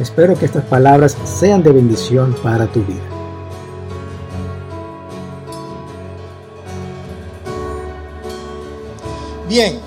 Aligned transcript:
espero 0.00 0.38
que 0.38 0.46
estas 0.46 0.64
palabras 0.64 1.16
sean 1.24 1.62
de 1.62 1.72
bendición 1.72 2.34
para 2.42 2.66
tu 2.66 2.80
vida. 2.82 3.00
Bien, 9.48 9.80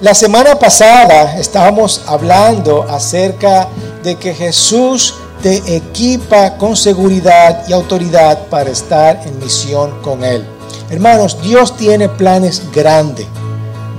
la 0.00 0.14
semana 0.14 0.58
pasada 0.58 1.38
estábamos 1.38 2.02
hablando 2.06 2.84
acerca 2.84 3.68
de 4.02 4.14
que 4.14 4.32
Jesús 4.32 5.14
te 5.42 5.76
equipa 5.76 6.56
con 6.56 6.76
seguridad 6.76 7.64
y 7.66 7.72
autoridad 7.72 8.46
para 8.46 8.70
estar 8.70 9.20
en 9.26 9.38
misión 9.38 10.00
con 10.02 10.22
Él. 10.22 10.46
Hermanos, 10.88 11.42
Dios 11.42 11.76
tiene 11.76 12.08
planes 12.08 12.62
grandes. 12.72 13.26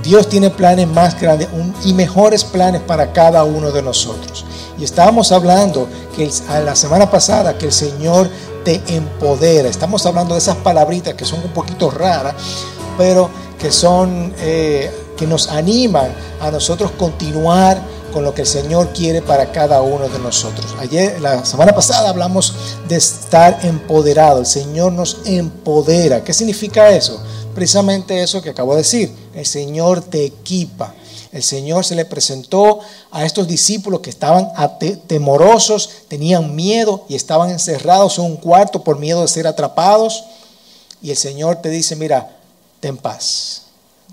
Dios 0.02 0.28
tiene 0.28 0.50
planes 0.50 0.88
más 0.88 1.20
grandes 1.20 1.48
y 1.84 1.94
mejores 1.94 2.44
planes 2.44 2.82
para 2.82 3.12
cada 3.12 3.44
uno 3.44 3.70
de 3.70 3.82
nosotros. 3.82 4.44
Y 4.78 4.84
estábamos 4.84 5.30
hablando 5.32 5.88
que 6.16 6.30
la 6.48 6.74
semana 6.74 7.10
pasada 7.10 7.56
que 7.56 7.66
el 7.66 7.72
Señor 7.72 8.28
te 8.64 8.82
empodera. 8.88 9.68
Estamos 9.68 10.04
hablando 10.06 10.34
de 10.34 10.40
esas 10.40 10.56
palabritas 10.56 11.14
que 11.14 11.24
son 11.24 11.40
un 11.40 11.50
poquito 11.50 11.90
raras, 11.90 12.34
pero 12.98 13.30
que 13.58 13.70
son 13.70 14.34
eh, 14.38 14.90
que 15.16 15.26
nos 15.26 15.48
animan 15.48 16.12
a 16.40 16.50
nosotros 16.50 16.90
continuar 16.92 17.80
con 18.12 18.24
lo 18.24 18.34
que 18.34 18.42
el 18.42 18.46
Señor 18.46 18.88
quiere 18.92 19.22
para 19.22 19.52
cada 19.52 19.80
uno 19.80 20.08
de 20.08 20.18
nosotros. 20.18 20.74
Ayer, 20.78 21.20
la 21.20 21.44
semana 21.44 21.74
pasada 21.74 22.10
hablamos 22.10 22.54
de 22.88 22.96
estar 22.96 23.60
empoderado. 23.62 24.40
El 24.40 24.46
Señor 24.46 24.92
nos 24.92 25.18
empodera. 25.24 26.22
¿Qué 26.22 26.34
significa 26.34 26.90
eso? 26.90 27.22
Precisamente 27.54 28.22
eso 28.22 28.42
que 28.42 28.50
acabo 28.50 28.72
de 28.72 28.78
decir. 28.78 29.12
El 29.34 29.46
Señor 29.46 30.02
te 30.02 30.24
equipa. 30.24 30.94
El 31.32 31.42
Señor 31.42 31.84
se 31.84 31.94
le 31.94 32.04
presentó 32.04 32.80
a 33.10 33.24
estos 33.24 33.48
discípulos 33.48 34.00
que 34.00 34.10
estaban 34.10 34.52
temorosos, 35.06 35.88
tenían 36.08 36.54
miedo 36.54 37.06
y 37.08 37.14
estaban 37.14 37.50
encerrados 37.50 38.18
en 38.18 38.26
un 38.26 38.36
cuarto 38.36 38.84
por 38.84 38.98
miedo 38.98 39.22
de 39.22 39.28
ser 39.28 39.46
atrapados. 39.46 40.24
Y 41.00 41.10
el 41.10 41.16
Señor 41.16 41.56
te 41.56 41.70
dice, 41.70 41.96
mira, 41.96 42.36
ten 42.80 42.98
paz, 42.98 43.62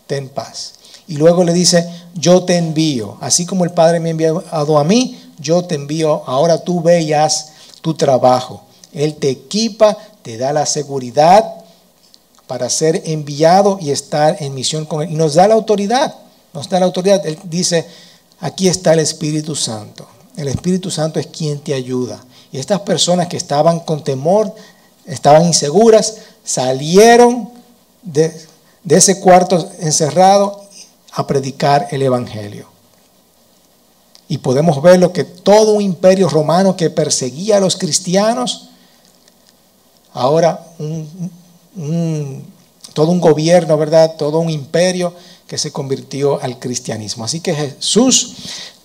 ten 0.07 0.29
paz. 0.29 0.75
Y 1.07 1.17
luego 1.17 1.43
le 1.43 1.53
dice, 1.53 1.89
yo 2.13 2.43
te 2.43 2.55
envío, 2.55 3.17
así 3.19 3.45
como 3.45 3.65
el 3.65 3.71
Padre 3.71 3.99
me 3.99 4.09
ha 4.09 4.11
enviado 4.11 4.77
a 4.77 4.83
mí, 4.83 5.19
yo 5.39 5.63
te 5.63 5.75
envío, 5.75 6.23
ahora 6.25 6.63
tú 6.63 6.81
ve 6.81 7.13
tu 7.81 7.95
trabajo. 7.95 8.63
Él 8.93 9.15
te 9.15 9.29
equipa, 9.29 9.97
te 10.21 10.37
da 10.37 10.53
la 10.53 10.65
seguridad, 10.65 11.58
para 12.49 12.67
ser 12.71 13.03
enviado 13.05 13.77
y 13.79 13.91
estar 13.91 14.37
en 14.39 14.55
misión 14.55 14.83
con 14.83 15.03
Él. 15.03 15.11
Y 15.11 15.15
nos 15.15 15.35
da 15.35 15.47
la 15.47 15.53
autoridad, 15.53 16.15
nos 16.51 16.67
da 16.67 16.79
la 16.79 16.87
autoridad. 16.87 17.23
Él 17.23 17.37
dice, 17.43 17.85
aquí 18.39 18.67
está 18.67 18.93
el 18.93 18.99
Espíritu 18.99 19.55
Santo. 19.55 20.07
El 20.35 20.47
Espíritu 20.47 20.89
Santo 20.89 21.19
es 21.19 21.27
quien 21.27 21.59
te 21.59 21.75
ayuda. 21.75 22.25
Y 22.51 22.57
estas 22.57 22.79
personas 22.79 23.27
que 23.27 23.37
estaban 23.37 23.81
con 23.81 24.03
temor, 24.03 24.51
estaban 25.05 25.45
inseguras, 25.45 26.21
salieron 26.43 27.51
de, 28.01 28.35
ese 28.89 29.19
cuarto 29.19 29.69
encerrado 29.81 30.65
a 31.11 31.27
predicar 31.27 31.87
el 31.91 32.01
Evangelio. 32.01 32.67
Y 34.27 34.39
podemos 34.39 34.81
ver 34.81 34.99
lo 34.99 35.13
que 35.13 35.23
todo 35.23 35.73
un 35.73 35.83
imperio 35.83 36.27
romano 36.27 36.75
que 36.75 36.89
perseguía 36.89 37.57
a 37.57 37.59
los 37.59 37.75
cristianos, 37.75 38.69
ahora 40.13 40.65
un, 40.79 41.29
todo 42.93 43.11
un 43.11 43.19
gobierno, 43.19 43.77
¿verdad? 43.77 44.15
Todo 44.17 44.39
un 44.39 44.49
imperio 44.49 45.13
que 45.47 45.57
se 45.57 45.71
convirtió 45.71 46.41
al 46.41 46.59
cristianismo. 46.59 47.25
Así 47.25 47.39
que 47.39 47.53
Jesús 47.53 48.35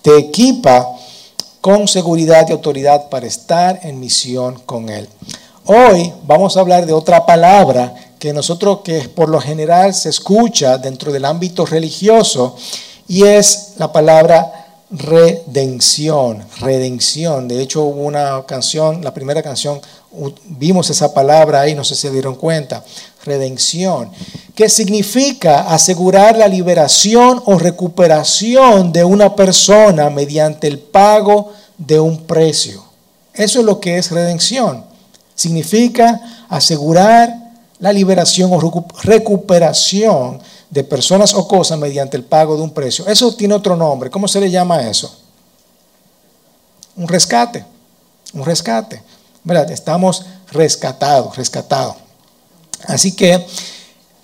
te 0.01 0.17
equipa 0.17 0.87
con 1.61 1.87
seguridad 1.87 2.47
y 2.47 2.51
autoridad 2.51 3.09
para 3.09 3.27
estar 3.27 3.79
en 3.83 3.99
misión 3.99 4.61
con 4.65 4.89
Él. 4.89 5.07
Hoy 5.65 6.13
vamos 6.27 6.55
a 6.55 6.59
hablar 6.59 6.85
de 6.85 6.93
otra 6.93 7.25
palabra 7.25 7.93
que 8.19 8.33
nosotros, 8.33 8.81
que 8.83 9.09
por 9.09 9.29
lo 9.29 9.41
general 9.41 9.93
se 9.93 10.09
escucha 10.09 10.77
dentro 10.77 11.11
del 11.11 11.25
ámbito 11.25 11.65
religioso, 11.65 12.55
y 13.07 13.23
es 13.23 13.73
la 13.77 13.91
palabra 13.91 14.65
redención, 14.91 16.43
redención. 16.59 17.47
De 17.47 17.61
hecho, 17.61 17.83
hubo 17.83 18.03
una 18.03 18.43
canción, 18.45 19.03
la 19.03 19.13
primera 19.13 19.41
canción, 19.41 19.81
vimos 20.45 20.89
esa 20.89 21.13
palabra 21.13 21.61
ahí, 21.61 21.75
no 21.75 21.83
sé 21.83 21.95
si 21.95 22.01
se 22.01 22.11
dieron 22.11 22.35
cuenta, 22.35 22.83
redención, 23.23 24.11
que 24.53 24.69
significa 24.69 25.69
asegurar 25.69 26.37
la 26.37 26.47
liberación 26.47 27.41
o 27.45 27.57
recuperación 27.57 28.91
de 28.91 29.03
una 29.03 29.35
persona 29.35 30.09
mediante 30.09 30.67
el 30.67 30.79
pago 30.79 31.51
de 31.77 31.99
un 31.99 32.23
precio. 32.25 32.83
Eso 33.33 33.59
es 33.59 33.65
lo 33.65 33.79
que 33.79 33.97
es 33.97 34.11
redención. 34.11 34.85
Significa 35.35 36.45
asegurar 36.47 37.33
la 37.79 37.91
liberación 37.91 38.51
o 38.53 38.85
recuperación 39.03 40.39
de 40.69 40.83
personas 40.83 41.33
o 41.33 41.47
cosas 41.47 41.77
mediante 41.77 42.17
el 42.17 42.23
pago 42.23 42.55
de 42.55 42.63
un 42.63 42.71
precio. 42.71 43.05
Eso 43.07 43.35
tiene 43.35 43.53
otro 43.53 43.75
nombre. 43.75 44.09
¿Cómo 44.09 44.27
se 44.27 44.39
le 44.39 44.49
llama 44.49 44.87
eso? 44.87 45.13
Un 46.95 47.07
rescate. 47.07 47.65
Un 48.33 48.45
rescate. 48.45 49.01
Estamos 49.69 50.25
rescatados, 50.51 51.35
rescatados. 51.37 51.95
Así 52.87 53.15
que 53.15 53.45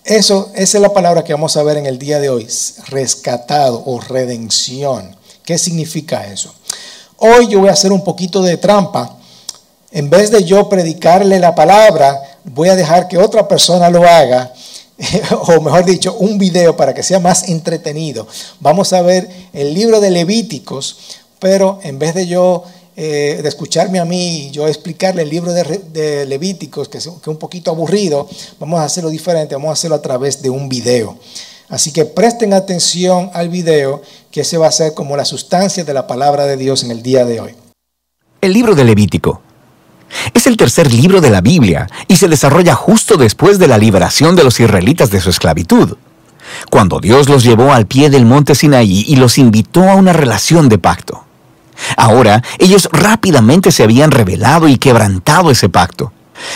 eso, 0.03 0.51
esa 0.55 0.77
es 0.77 0.81
la 0.81 0.93
palabra 0.93 1.23
que 1.23 1.33
vamos 1.33 1.57
a 1.57 1.63
ver 1.63 1.77
en 1.77 1.85
el 1.85 1.99
día 1.99 2.19
de 2.19 2.29
hoy. 2.29 2.47
Rescatado 2.87 3.83
o 3.85 3.99
redención. 3.99 5.15
¿Qué 5.43 5.57
significa 5.57 6.27
eso? 6.27 6.53
Hoy 7.17 7.47
yo 7.47 7.59
voy 7.59 7.69
a 7.69 7.73
hacer 7.73 7.91
un 7.91 8.03
poquito 8.03 8.41
de 8.41 8.57
trampa. 8.57 9.17
En 9.91 10.09
vez 10.09 10.31
de 10.31 10.43
yo 10.43 10.69
predicarle 10.69 11.39
la 11.39 11.53
palabra, 11.53 12.19
voy 12.43 12.69
a 12.69 12.75
dejar 12.75 13.07
que 13.07 13.17
otra 13.17 13.47
persona 13.47 13.89
lo 13.89 14.03
haga 14.07 14.53
o 15.47 15.61
mejor 15.61 15.85
dicho, 15.85 16.15
un 16.15 16.37
video 16.37 16.75
para 16.75 16.93
que 16.93 17.03
sea 17.03 17.19
más 17.19 17.49
entretenido. 17.49 18.27
Vamos 18.59 18.93
a 18.93 19.01
ver 19.01 19.29
el 19.53 19.73
libro 19.73 19.99
de 19.99 20.11
Levíticos, 20.11 20.97
pero 21.39 21.79
en 21.83 21.99
vez 21.99 22.13
de 22.13 22.27
yo, 22.27 22.63
eh, 22.95 23.39
de 23.41 23.47
escucharme 23.47 23.99
a 23.99 24.05
mí 24.05 24.47
y 24.47 24.51
yo 24.51 24.67
explicarle 24.67 25.21
el 25.21 25.29
libro 25.29 25.53
de, 25.53 26.25
Levíticos, 26.25 26.89
que 26.89 26.97
es, 26.97 27.05
que 27.05 27.21
es 27.21 27.27
un 27.27 27.37
poquito 27.37 27.71
aburrido, 27.71 28.27
vamos 28.59 28.79
a 28.79 28.83
hacerlo 28.83 29.09
diferente, 29.09 29.55
vamos 29.55 29.69
a 29.69 29.73
hacerlo 29.73 29.95
a 29.95 30.01
través 30.01 30.41
de 30.41 30.49
un 30.49 30.67
video. 30.67 31.17
Así 31.69 31.93
que 31.93 32.03
presten 32.03 32.53
atención 32.53 33.31
al 33.33 33.47
video, 33.47 34.01
que 34.29 34.41
ese 34.41 34.57
va 34.57 34.67
a 34.67 34.71
ser 34.71 34.93
como 34.93 35.15
la 35.15 35.23
sustancia 35.23 35.85
de 35.85 35.93
la 35.93 36.05
palabra 36.05 36.45
de 36.45 36.57
Dios 36.57 36.83
en 36.83 36.91
el 36.91 37.01
día 37.01 37.23
de 37.23 37.39
hoy. 37.39 37.55
El 38.41 38.53
libro 38.53 38.75
de 38.75 38.83
Levítico 38.83 39.41
es 40.33 40.47
el 40.47 40.57
tercer 40.57 40.91
libro 40.91 41.21
de 41.21 41.29
la 41.29 41.39
Biblia 41.39 41.87
y 42.09 42.17
se 42.17 42.27
desarrolla 42.27 42.75
justo 42.75 43.15
después 43.15 43.57
de 43.57 43.67
la 43.67 43.77
liberación 43.77 44.35
de 44.35 44.43
los 44.43 44.59
israelitas 44.59 45.11
de 45.11 45.21
su 45.21 45.29
esclavitud, 45.29 45.97
cuando 46.69 46.99
Dios 46.99 47.29
los 47.29 47.43
llevó 47.43 47.71
al 47.71 47.87
pie 47.87 48.09
del 48.09 48.25
monte 48.25 48.55
Sinaí 48.55 49.05
y 49.07 49.15
los 49.15 49.37
invitó 49.37 49.89
a 49.89 49.95
una 49.95 50.11
relación 50.11 50.67
de 50.67 50.77
pacto. 50.77 51.23
Ahora 51.97 52.43
ellos 52.59 52.89
rápidamente 52.91 53.71
se 53.71 53.83
habían 53.83 54.11
revelado 54.11 54.67
y 54.67 54.77
quebrantado 54.77 55.51
ese 55.51 55.69
pacto. 55.69 56.11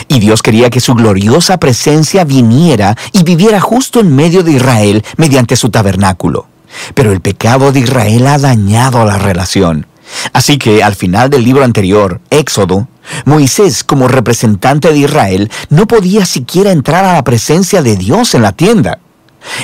Y 0.08 0.20
Dios 0.20 0.42
quería 0.42 0.70
que 0.70 0.80
su 0.80 0.96
gloriosa 0.96 1.60
presencia 1.60 2.24
viniera 2.24 2.98
y 3.12 3.24
viviera 3.24 3.62
justo 3.62 4.00
en 4.00 4.16
medio 4.16 4.44
de 4.44 4.54
Israel 4.54 5.06
mediante 5.18 5.56
su 5.56 5.70
tabernáculo. 5.70 6.48
Pero 6.94 7.12
el 7.12 7.22
pecado 7.22 7.72
de 7.72 7.82
Israel 7.82 8.28
ha 8.28 8.38
dañado 8.38 9.06
la 9.06 9.18
relación. 9.18 9.86
Así 10.34 10.58
que 10.58 10.84
al 10.84 10.96
final 10.96 11.30
del 11.30 11.44
libro 11.44 11.64
anterior, 11.64 12.22
Éxodo, 12.30 12.88
Moisés, 13.26 13.84
como 13.84 14.08
representante 14.08 14.92
de 14.92 15.00
Israel, 15.00 15.52
no 15.70 15.88
podía 15.88 16.26
siquiera 16.26 16.72
entrar 16.72 17.06
a 17.06 17.14
la 17.14 17.24
presencia 17.24 17.82
de 17.82 17.96
Dios 17.96 18.34
en 18.36 18.42
la 18.42 18.52
tienda. 18.52 19.00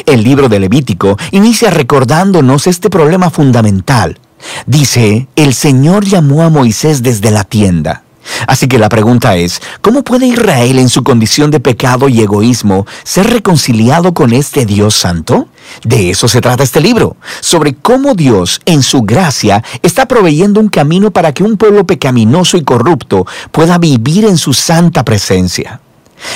El 0.05 0.23
libro 0.23 0.47
de 0.47 0.59
Levítico 0.59 1.17
inicia 1.31 1.71
recordándonos 1.71 2.67
este 2.67 2.89
problema 2.89 3.29
fundamental. 3.29 4.19
Dice, 4.65 5.27
el 5.35 5.53
Señor 5.53 6.05
llamó 6.05 6.43
a 6.43 6.49
Moisés 6.49 7.03
desde 7.03 7.31
la 7.31 7.43
tienda. 7.43 8.03
Así 8.47 8.67
que 8.67 8.77
la 8.77 8.89
pregunta 8.89 9.35
es, 9.35 9.61
¿cómo 9.81 10.03
puede 10.03 10.27
Israel 10.27 10.79
en 10.79 10.89
su 10.89 11.03
condición 11.03 11.51
de 11.51 11.59
pecado 11.59 12.07
y 12.07 12.21
egoísmo 12.21 12.85
ser 13.03 13.27
reconciliado 13.27 14.13
con 14.13 14.33
este 14.33 14.65
Dios 14.65 14.93
santo? 14.93 15.47
De 15.83 16.11
eso 16.11 16.27
se 16.27 16.41
trata 16.41 16.63
este 16.63 16.81
libro, 16.81 17.15
sobre 17.39 17.73
cómo 17.73 18.13
Dios, 18.13 18.61
en 18.65 18.83
su 18.83 19.01
gracia, 19.01 19.63
está 19.81 20.07
proveyendo 20.07 20.59
un 20.59 20.69
camino 20.69 21.11
para 21.11 21.33
que 21.33 21.43
un 21.43 21.57
pueblo 21.57 21.85
pecaminoso 21.85 22.57
y 22.57 22.63
corrupto 22.63 23.25
pueda 23.51 23.77
vivir 23.77 24.25
en 24.25 24.37
su 24.37 24.53
santa 24.53 25.03
presencia. 25.03 25.81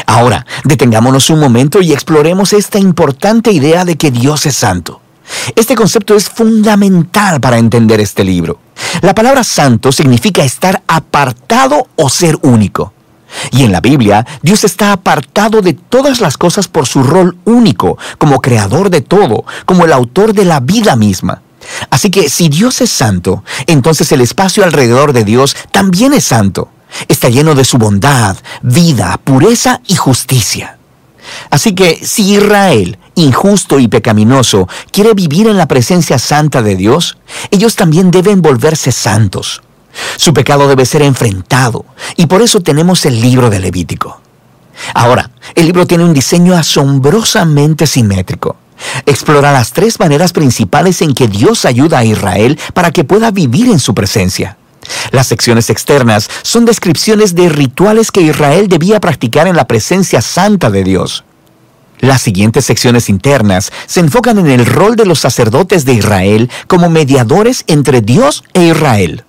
Ahora, 0.07 0.45
detengámonos 0.63 1.29
un 1.29 1.39
momento 1.39 1.81
y 1.81 1.93
exploremos 1.93 2.53
esta 2.53 2.79
importante 2.79 3.51
idea 3.51 3.85
de 3.85 3.97
que 3.97 4.09
Dios 4.09 4.45
es 4.45 4.55
santo. 4.55 5.01
Este 5.55 5.75
concepto 5.75 6.15
es 6.15 6.29
fundamental 6.29 7.39
para 7.41 7.57
entender 7.57 7.99
este 7.99 8.23
libro. 8.23 8.59
La 9.01 9.15
palabra 9.15 9.43
santo 9.43 9.91
significa 9.91 10.43
estar 10.43 10.83
apartado 10.87 11.87
o 11.95 12.09
ser 12.09 12.37
único. 12.41 12.93
Y 13.51 13.63
en 13.63 13.71
la 13.71 13.81
Biblia, 13.81 14.25
Dios 14.41 14.63
está 14.63 14.91
apartado 14.91 15.61
de 15.61 15.73
todas 15.73 16.21
las 16.21 16.37
cosas 16.37 16.67
por 16.67 16.87
su 16.87 17.03
rol 17.03 17.37
único, 17.45 17.97
como 18.17 18.39
creador 18.39 18.89
de 18.89 19.01
todo, 19.01 19.45
como 19.65 19.85
el 19.85 19.91
autor 19.91 20.33
de 20.33 20.45
la 20.45 20.59
vida 20.59 20.95
misma. 20.95 21.41
Así 21.89 22.11
que 22.11 22.29
si 22.29 22.49
Dios 22.49 22.81
es 22.81 22.91
santo, 22.91 23.43
entonces 23.65 24.11
el 24.11 24.21
espacio 24.21 24.63
alrededor 24.63 25.13
de 25.13 25.23
Dios 25.23 25.55
también 25.71 26.13
es 26.13 26.25
santo. 26.25 26.69
Está 27.07 27.29
lleno 27.29 27.55
de 27.55 27.65
su 27.65 27.77
bondad, 27.77 28.37
vida, 28.61 29.19
pureza 29.23 29.81
y 29.87 29.95
justicia. 29.95 30.77
Así 31.49 31.73
que 31.73 31.99
si 32.05 32.35
Israel, 32.35 32.99
injusto 33.15 33.79
y 33.79 33.87
pecaminoso, 33.87 34.67
quiere 34.91 35.13
vivir 35.13 35.47
en 35.47 35.57
la 35.57 35.67
presencia 35.67 36.19
santa 36.19 36.61
de 36.61 36.75
Dios, 36.75 37.17
ellos 37.51 37.75
también 37.75 38.11
deben 38.11 38.41
volverse 38.41 38.91
santos. 38.91 39.61
Su 40.17 40.33
pecado 40.33 40.67
debe 40.67 40.85
ser 40.85 41.01
enfrentado 41.01 41.85
y 42.17 42.25
por 42.25 42.41
eso 42.41 42.61
tenemos 42.61 43.05
el 43.05 43.21
libro 43.21 43.49
de 43.49 43.59
Levítico. 43.59 44.21
Ahora, 44.93 45.31
el 45.55 45.65
libro 45.65 45.87
tiene 45.87 46.03
un 46.03 46.13
diseño 46.13 46.55
asombrosamente 46.55 47.87
simétrico. 47.87 48.57
Explora 49.05 49.53
las 49.53 49.71
tres 49.71 49.99
maneras 49.99 50.33
principales 50.33 51.01
en 51.01 51.13
que 51.13 51.29
Dios 51.29 51.63
ayuda 51.63 51.99
a 51.99 52.05
Israel 52.05 52.59
para 52.73 52.91
que 52.91 53.05
pueda 53.05 53.31
vivir 53.31 53.69
en 53.69 53.79
su 53.79 53.93
presencia. 53.93 54.57
Las 55.11 55.27
secciones 55.27 55.69
externas 55.69 56.29
son 56.43 56.65
descripciones 56.65 57.35
de 57.35 57.49
rituales 57.49 58.11
que 58.11 58.21
Israel 58.21 58.67
debía 58.67 58.99
practicar 58.99 59.47
en 59.47 59.55
la 59.55 59.65
presencia 59.65 60.21
santa 60.21 60.69
de 60.69 60.83
Dios. 60.83 61.23
Las 61.99 62.21
siguientes 62.21 62.65
secciones 62.65 63.09
internas 63.09 63.71
se 63.85 63.99
enfocan 63.99 64.37
en 64.39 64.47
el 64.47 64.65
rol 64.65 64.95
de 64.95 65.05
los 65.05 65.19
sacerdotes 65.19 65.85
de 65.85 65.93
Israel 65.93 66.49
como 66.67 66.89
mediadores 66.89 67.63
entre 67.67 68.01
Dios 68.01 68.43
e 68.53 68.65
Israel. 68.65 69.23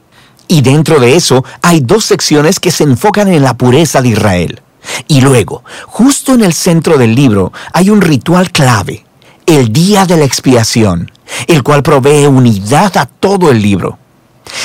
Y 0.49 0.63
dentro 0.63 1.01
de 1.01 1.17
eso 1.17 1.45
hay 1.63 1.81
dos 1.81 2.05
secciones 2.05 2.61
que 2.61 2.71
se 2.71 2.85
enfocan 2.85 3.29
en 3.29 3.43
la 3.43 3.57
pureza 3.57 4.03
de 4.03 4.09
Israel. 4.09 4.63
Y 5.09 5.21
luego, 5.21 5.65
justo 5.87 6.35
en 6.35 6.43
el 6.43 6.53
centro 6.53 6.99
del 6.99 7.15
libro, 7.15 7.53
hay 7.73 7.91
un 7.91 8.01
ritual 8.01 8.53
clave, 8.53 9.05
el 9.47 9.73
día 9.73 10.07
de 10.07 10.17
la 10.17 10.25
expiación, 10.25 11.11
el 11.47 11.62
cual 11.62 11.83
provee 11.83 12.27
unidad 12.27 12.97
a 12.97 13.07
todo 13.07 13.51
el 13.51 13.61
libro. 13.62 13.99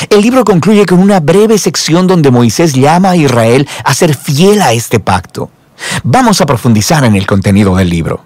El 0.10 0.22
libro 0.22 0.44
concluye 0.46 0.86
con 0.86 1.00
una 1.00 1.20
breve 1.20 1.58
sección 1.58 2.06
donde 2.06 2.30
Moisés 2.30 2.74
llama 2.74 3.12
a 3.12 3.16
Israel 3.16 3.68
a 3.84 3.94
ser 3.94 4.16
fiel 4.16 4.62
a 4.62 4.74
este 4.74 5.00
pacto. 5.00 5.50
Vamos 6.04 6.42
a 6.42 6.46
profundizar 6.46 7.04
en 7.04 7.16
el 7.16 7.28
contenido 7.28 7.76
del 7.76 7.90
libro. 7.90 8.24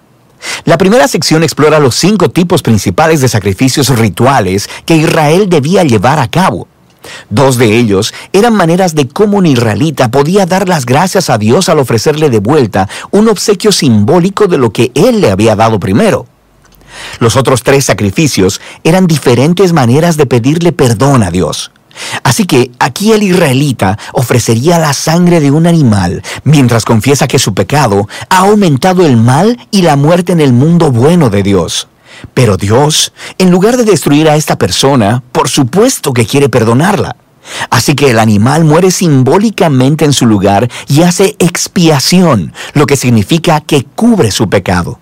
La 0.64 0.78
primera 0.78 1.08
sección 1.08 1.42
explora 1.42 1.78
los 1.78 1.94
cinco 1.94 2.30
tipos 2.30 2.62
principales 2.62 3.20
de 3.20 3.28
sacrificios 3.28 3.88
rituales 3.88 4.68
que 4.84 4.96
Israel 4.96 5.48
debía 5.48 5.84
llevar 5.84 6.18
a 6.18 6.28
cabo. 6.28 6.68
Dos 7.30 7.56
de 7.56 7.78
ellos 7.78 8.12
eran 8.32 8.54
maneras 8.54 8.94
de 8.94 9.08
cómo 9.08 9.38
un 9.38 9.46
israelita 9.46 10.10
podía 10.10 10.46
dar 10.46 10.68
las 10.68 10.86
gracias 10.86 11.30
a 11.30 11.38
Dios 11.38 11.68
al 11.68 11.78
ofrecerle 11.78 12.30
de 12.30 12.40
vuelta 12.40 12.88
un 13.10 13.28
obsequio 13.28 13.72
simbólico 13.72 14.46
de 14.46 14.58
lo 14.58 14.72
que 14.72 14.90
Él 14.94 15.20
le 15.20 15.30
había 15.30 15.56
dado 15.56 15.78
primero. 15.78 16.26
Los 17.20 17.36
otros 17.36 17.62
tres 17.62 17.84
sacrificios 17.84 18.60
eran 18.82 19.06
diferentes 19.06 19.72
maneras 19.72 20.16
de 20.16 20.26
pedirle 20.26 20.72
perdón 20.72 21.22
a 21.22 21.30
Dios. 21.30 21.70
Así 22.22 22.44
que 22.46 22.70
aquí 22.78 23.12
el 23.12 23.22
israelita 23.22 23.98
ofrecería 24.12 24.78
la 24.78 24.92
sangre 24.92 25.40
de 25.40 25.50
un 25.50 25.66
animal 25.66 26.22
mientras 26.44 26.84
confiesa 26.84 27.28
que 27.28 27.38
su 27.38 27.54
pecado 27.54 28.08
ha 28.28 28.38
aumentado 28.38 29.06
el 29.06 29.16
mal 29.16 29.58
y 29.70 29.82
la 29.82 29.96
muerte 29.96 30.32
en 30.32 30.40
el 30.40 30.52
mundo 30.52 30.90
bueno 30.90 31.30
de 31.30 31.42
Dios. 31.42 31.88
Pero 32.34 32.56
Dios, 32.56 33.12
en 33.38 33.50
lugar 33.50 33.76
de 33.76 33.84
destruir 33.84 34.28
a 34.28 34.36
esta 34.36 34.56
persona, 34.56 35.22
por 35.32 35.48
supuesto 35.48 36.12
que 36.12 36.26
quiere 36.26 36.48
perdonarla. 36.48 37.16
Así 37.70 37.94
que 37.94 38.10
el 38.10 38.18
animal 38.18 38.64
muere 38.64 38.90
simbólicamente 38.90 40.04
en 40.04 40.12
su 40.12 40.26
lugar 40.26 40.68
y 40.88 41.02
hace 41.02 41.36
expiación, 41.38 42.52
lo 42.74 42.86
que 42.86 42.96
significa 42.96 43.60
que 43.60 43.84
cubre 43.84 44.30
su 44.30 44.48
pecado. 44.48 44.98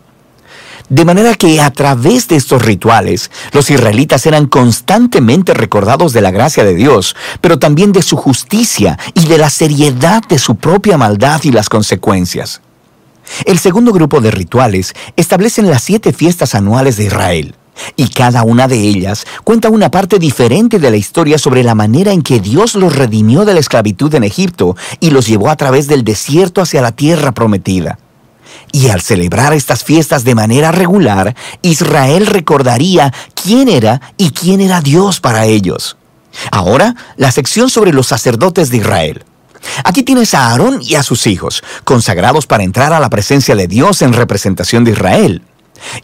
De 0.91 1.07
manera 1.07 1.35
que 1.35 1.63
a 1.63 1.71
través 1.71 2.29
de 2.29 2.37
estos 2.37 2.63
rituales, 2.63 3.31
los 3.53 3.71
israelitas 3.71 4.27
eran 4.27 4.47
constantemente 4.47 5.55
recordados 5.55 6.13
de 6.13 6.21
la 6.21 6.31
gracia 6.31 6.63
de 6.63 6.75
Dios, 6.75 7.17
pero 7.41 7.59
también 7.59 7.93
de 7.93 8.03
su 8.03 8.17
justicia 8.17 8.99
y 9.15 9.27
de 9.27 9.39
la 9.39 9.49
seriedad 9.49 10.23
de 10.29 10.39
su 10.39 10.57
propia 10.57 10.99
maldad 10.99 11.41
y 11.45 11.53
las 11.53 11.71
consecuencias. 11.71 12.61
El 13.47 13.59
segundo 13.59 13.93
grupo 13.93 14.21
de 14.21 14.31
rituales 14.31 14.93
establecen 15.17 15.71
las 15.71 15.83
siete 15.83 16.13
fiestas 16.13 16.55
anuales 16.55 16.99
de 16.99 17.05
Israel, 17.05 17.55
y 17.97 18.09
cada 18.09 18.43
una 18.43 18.69
de 18.69 18.79
ellas 18.79 19.27
cuenta 19.43 19.71
una 19.71 19.91
parte 19.91 20.19
diferente 20.19 20.79
de 20.79 20.91
la 20.91 20.99
historia 20.99 21.39
sobre 21.39 21.65
la 21.65 21.75
manera 21.75 22.13
en 22.13 22.21
que 22.21 22.41
Dios 22.41 22.75
los 22.75 22.95
redimió 22.95 23.47
de 23.47 23.55
la 23.55 23.61
esclavitud 23.61 24.15
en 24.15 24.25
Egipto 24.25 24.77
y 25.01 25.11
los 25.11 25.27
llevó 25.27 25.49
a 25.49 25.57
través 25.57 25.87
del 25.87 26.05
desierto 26.05 26.61
hacia 26.61 26.83
la 26.83 26.93
tierra 26.93 27.33
prometida. 27.33 27.99
Y 28.75 28.89
al 28.89 29.03
celebrar 29.03 29.53
estas 29.53 29.85
fiestas 29.85 30.25
de 30.25 30.35
manera 30.35 30.73
regular, 30.73 31.37
Israel 31.63 32.27
recordaría 32.27 33.15
quién 33.41 33.69
era 33.69 34.01
y 34.17 34.31
quién 34.31 34.61
era 34.61 34.81
Dios 34.81 35.21
para 35.21 35.45
ellos. 35.45 35.97
Ahora, 36.51 36.97
la 37.17 37.31
sección 37.31 37.71
sobre 37.71 37.93
los 37.93 38.09
sacerdotes 38.09 38.71
de 38.71 38.79
Israel. 38.79 39.25
Aquí 39.85 40.03
tienes 40.03 40.35
a 40.35 40.49
Aarón 40.51 40.81
y 40.83 40.97
a 40.97 41.05
sus 41.05 41.29
hijos, 41.29 41.63
consagrados 41.85 42.49
para 42.49 42.65
entrar 42.65 42.93
a 42.93 42.99
la 42.99 43.11
presencia 43.11 43.55
de 43.55 43.69
Dios 43.69 44.03
en 44.03 44.13
representación 44.13 44.83
de 44.83 44.91
Israel. 44.91 45.43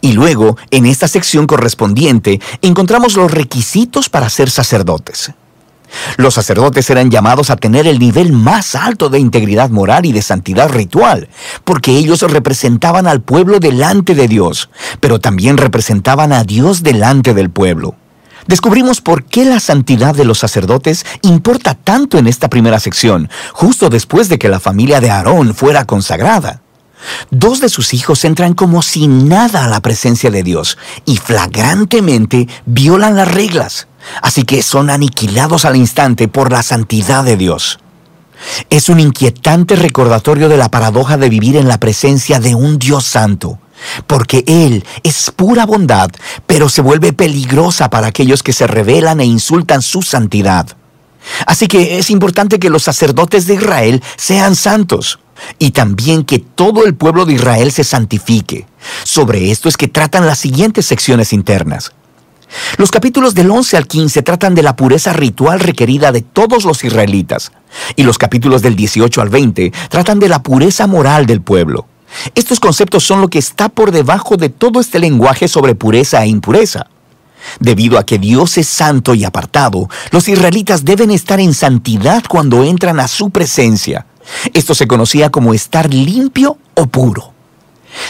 Y 0.00 0.12
luego, 0.12 0.56
en 0.70 0.86
esta 0.86 1.08
sección 1.08 1.48
correspondiente, 1.48 2.40
encontramos 2.62 3.14
los 3.16 3.32
requisitos 3.32 4.08
para 4.08 4.30
ser 4.30 4.48
sacerdotes. 4.48 5.32
Los 6.16 6.34
sacerdotes 6.34 6.88
eran 6.90 7.10
llamados 7.10 7.50
a 7.50 7.56
tener 7.56 7.86
el 7.86 7.98
nivel 7.98 8.32
más 8.32 8.74
alto 8.74 9.08
de 9.08 9.18
integridad 9.18 9.70
moral 9.70 10.06
y 10.06 10.12
de 10.12 10.22
santidad 10.22 10.68
ritual, 10.68 11.28
porque 11.64 11.96
ellos 11.96 12.22
representaban 12.22 13.06
al 13.06 13.20
pueblo 13.22 13.60
delante 13.60 14.14
de 14.14 14.28
Dios, 14.28 14.70
pero 15.00 15.20
también 15.20 15.56
representaban 15.56 16.32
a 16.32 16.44
Dios 16.44 16.82
delante 16.82 17.34
del 17.34 17.50
pueblo 17.50 17.96
descubrimos 18.46 19.00
por 19.00 19.24
qué 19.24 19.44
la 19.44 19.60
santidad 19.60 20.14
de 20.14 20.24
los 20.24 20.38
sacerdotes 20.38 21.06
importa 21.22 21.74
tanto 21.74 22.18
en 22.18 22.26
esta 22.26 22.48
primera 22.48 22.80
sección, 22.80 23.30
justo 23.52 23.88
después 23.88 24.28
de 24.28 24.38
que 24.38 24.48
la 24.48 24.58
familia 24.58 25.00
de 25.00 25.10
Aarón 25.10 25.54
fuera 25.54 25.84
consagrada. 25.84 26.60
Dos 27.30 27.60
de 27.60 27.68
sus 27.68 27.94
hijos 27.94 28.24
entran 28.24 28.54
como 28.54 28.82
sin 28.82 29.28
nada 29.28 29.64
a 29.64 29.68
la 29.68 29.80
presencia 29.80 30.30
de 30.30 30.42
Dios 30.42 30.78
y 31.04 31.16
flagrantemente 31.16 32.48
violan 32.66 33.16
las 33.16 33.32
reglas, 33.32 33.88
así 34.22 34.42
que 34.44 34.62
son 34.62 34.90
aniquilados 34.90 35.64
al 35.64 35.76
instante 35.76 36.28
por 36.28 36.52
la 36.52 36.62
santidad 36.62 37.24
de 37.24 37.36
Dios. 37.36 37.78
Es 38.70 38.88
un 38.88 39.00
inquietante 39.00 39.76
recordatorio 39.76 40.48
de 40.48 40.56
la 40.56 40.70
paradoja 40.70 41.16
de 41.16 41.28
vivir 41.28 41.56
en 41.56 41.68
la 41.68 41.78
presencia 41.78 42.40
de 42.40 42.54
un 42.54 42.78
Dios 42.78 43.04
santo 43.04 43.58
porque 44.06 44.44
Él 44.46 44.84
es 45.02 45.32
pura 45.34 45.66
bondad, 45.66 46.10
pero 46.46 46.68
se 46.68 46.82
vuelve 46.82 47.12
peligrosa 47.12 47.90
para 47.90 48.08
aquellos 48.08 48.42
que 48.42 48.52
se 48.52 48.66
rebelan 48.66 49.20
e 49.20 49.24
insultan 49.24 49.82
su 49.82 50.02
santidad. 50.02 50.66
Así 51.46 51.66
que 51.66 51.98
es 51.98 52.10
importante 52.10 52.58
que 52.58 52.70
los 52.70 52.82
sacerdotes 52.82 53.46
de 53.46 53.54
Israel 53.54 54.02
sean 54.16 54.56
santos 54.56 55.18
y 55.58 55.70
también 55.70 56.24
que 56.24 56.38
todo 56.38 56.84
el 56.84 56.94
pueblo 56.94 57.24
de 57.24 57.34
Israel 57.34 57.72
se 57.72 57.84
santifique. 57.84 58.66
Sobre 59.04 59.50
esto 59.50 59.68
es 59.68 59.76
que 59.76 59.88
tratan 59.88 60.26
las 60.26 60.38
siguientes 60.38 60.86
secciones 60.86 61.32
internas. 61.32 61.92
Los 62.78 62.90
capítulos 62.90 63.34
del 63.34 63.50
11 63.50 63.76
al 63.76 63.86
15 63.86 64.22
tratan 64.22 64.54
de 64.54 64.62
la 64.62 64.74
pureza 64.74 65.12
ritual 65.12 65.60
requerida 65.60 66.10
de 66.10 66.22
todos 66.22 66.64
los 66.64 66.82
israelitas, 66.82 67.52
y 67.94 68.02
los 68.02 68.18
capítulos 68.18 68.62
del 68.62 68.74
18 68.74 69.20
al 69.20 69.28
20 69.28 69.72
tratan 69.88 70.18
de 70.18 70.28
la 70.28 70.42
pureza 70.42 70.86
moral 70.86 71.26
del 71.26 71.42
pueblo. 71.42 71.86
Estos 72.34 72.58
conceptos 72.58 73.04
son 73.04 73.20
lo 73.20 73.28
que 73.28 73.38
está 73.38 73.68
por 73.68 73.92
debajo 73.92 74.36
de 74.36 74.48
todo 74.48 74.80
este 74.80 74.98
lenguaje 74.98 75.46
sobre 75.46 75.76
pureza 75.76 76.24
e 76.24 76.28
impureza. 76.28 76.88
Debido 77.60 77.98
a 77.98 78.04
que 78.04 78.18
Dios 78.18 78.58
es 78.58 78.68
santo 78.68 79.14
y 79.14 79.24
apartado, 79.24 79.88
los 80.10 80.28
israelitas 80.28 80.84
deben 80.84 81.10
estar 81.10 81.40
en 81.40 81.54
santidad 81.54 82.24
cuando 82.28 82.64
entran 82.64 83.00
a 83.00 83.08
su 83.08 83.30
presencia. 83.30 84.06
Esto 84.54 84.74
se 84.74 84.86
conocía 84.86 85.30
como 85.30 85.54
estar 85.54 85.92
limpio 85.92 86.58
o 86.74 86.86
puro. 86.86 87.32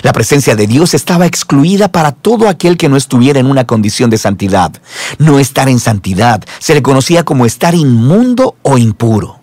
La 0.02 0.12
presencia 0.12 0.56
de 0.56 0.66
Dios 0.66 0.94
estaba 0.94 1.26
excluida 1.26 1.90
para 1.90 2.12
todo 2.12 2.48
aquel 2.48 2.76
que 2.76 2.88
no 2.88 2.96
estuviera 2.96 3.40
en 3.40 3.46
una 3.46 3.66
condición 3.66 4.10
de 4.10 4.18
santidad. 4.18 4.72
No 5.18 5.38
estar 5.38 5.68
en 5.68 5.80
santidad 5.80 6.42
se 6.58 6.74
le 6.74 6.82
conocía 6.82 7.24
como 7.24 7.46
estar 7.46 7.74
inmundo 7.74 8.56
o 8.62 8.78
impuro. 8.78 9.40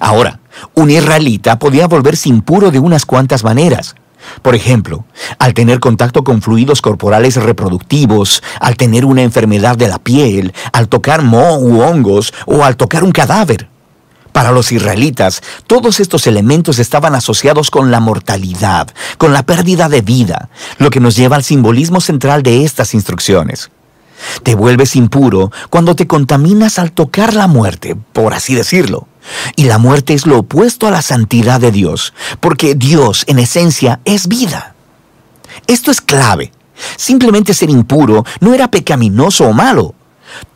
Ahora, 0.00 0.40
un 0.74 0.90
israelita 0.90 1.58
podía 1.58 1.86
volverse 1.86 2.28
impuro 2.28 2.70
de 2.70 2.78
unas 2.78 3.04
cuantas 3.04 3.44
maneras. 3.44 3.94
Por 4.40 4.54
ejemplo, 4.54 5.04
al 5.38 5.52
tener 5.52 5.80
contacto 5.80 6.24
con 6.24 6.40
fluidos 6.40 6.80
corporales 6.80 7.36
reproductivos, 7.36 8.42
al 8.58 8.76
tener 8.76 9.04
una 9.04 9.22
enfermedad 9.22 9.76
de 9.76 9.88
la 9.88 9.98
piel, 9.98 10.54
al 10.72 10.88
tocar 10.88 11.22
moho 11.22 11.58
u 11.58 11.82
hongos 11.82 12.32
o 12.46 12.64
al 12.64 12.76
tocar 12.76 13.04
un 13.04 13.12
cadáver. 13.12 13.68
Para 14.34 14.50
los 14.50 14.72
israelitas, 14.72 15.42
todos 15.68 16.00
estos 16.00 16.26
elementos 16.26 16.80
estaban 16.80 17.14
asociados 17.14 17.70
con 17.70 17.92
la 17.92 18.00
mortalidad, 18.00 18.88
con 19.16 19.32
la 19.32 19.46
pérdida 19.46 19.88
de 19.88 20.00
vida, 20.00 20.48
lo 20.78 20.90
que 20.90 20.98
nos 20.98 21.14
lleva 21.14 21.36
al 21.36 21.44
simbolismo 21.44 22.00
central 22.00 22.42
de 22.42 22.64
estas 22.64 22.94
instrucciones. 22.94 23.70
Te 24.42 24.56
vuelves 24.56 24.96
impuro 24.96 25.52
cuando 25.70 25.94
te 25.94 26.08
contaminas 26.08 26.80
al 26.80 26.90
tocar 26.90 27.32
la 27.34 27.46
muerte, 27.46 27.94
por 28.12 28.34
así 28.34 28.56
decirlo. 28.56 29.06
Y 29.54 29.66
la 29.66 29.78
muerte 29.78 30.14
es 30.14 30.26
lo 30.26 30.40
opuesto 30.40 30.88
a 30.88 30.90
la 30.90 31.02
santidad 31.02 31.60
de 31.60 31.70
Dios, 31.70 32.12
porque 32.40 32.74
Dios 32.74 33.22
en 33.28 33.38
esencia 33.38 34.00
es 34.04 34.26
vida. 34.26 34.74
Esto 35.68 35.92
es 35.92 36.00
clave. 36.00 36.50
Simplemente 36.96 37.54
ser 37.54 37.70
impuro 37.70 38.24
no 38.40 38.52
era 38.52 38.68
pecaminoso 38.68 39.44
o 39.46 39.52
malo. 39.52 39.94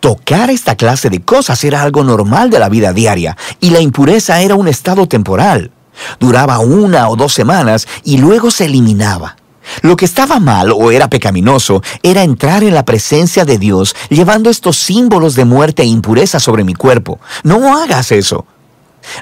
Tocar 0.00 0.50
esta 0.50 0.76
clase 0.76 1.10
de 1.10 1.20
cosas 1.20 1.62
era 1.64 1.82
algo 1.82 2.04
normal 2.04 2.50
de 2.50 2.58
la 2.58 2.68
vida 2.68 2.92
diaria, 2.92 3.36
y 3.60 3.70
la 3.70 3.80
impureza 3.80 4.40
era 4.40 4.54
un 4.54 4.68
estado 4.68 5.06
temporal. 5.06 5.72
Duraba 6.20 6.58
una 6.60 7.08
o 7.08 7.16
dos 7.16 7.32
semanas 7.32 7.86
y 8.04 8.18
luego 8.18 8.50
se 8.50 8.66
eliminaba. 8.66 9.36
Lo 9.82 9.96
que 9.96 10.04
estaba 10.04 10.38
mal 10.40 10.72
o 10.72 10.90
era 10.90 11.10
pecaminoso 11.10 11.82
era 12.02 12.22
entrar 12.22 12.62
en 12.64 12.74
la 12.74 12.84
presencia 12.84 13.44
de 13.44 13.58
Dios 13.58 13.94
llevando 14.08 14.50
estos 14.50 14.76
símbolos 14.76 15.34
de 15.34 15.44
muerte 15.44 15.82
e 15.82 15.86
impureza 15.86 16.40
sobre 16.40 16.64
mi 16.64 16.74
cuerpo. 16.74 17.20
No 17.42 17.76
hagas 17.76 18.12
eso. 18.12 18.46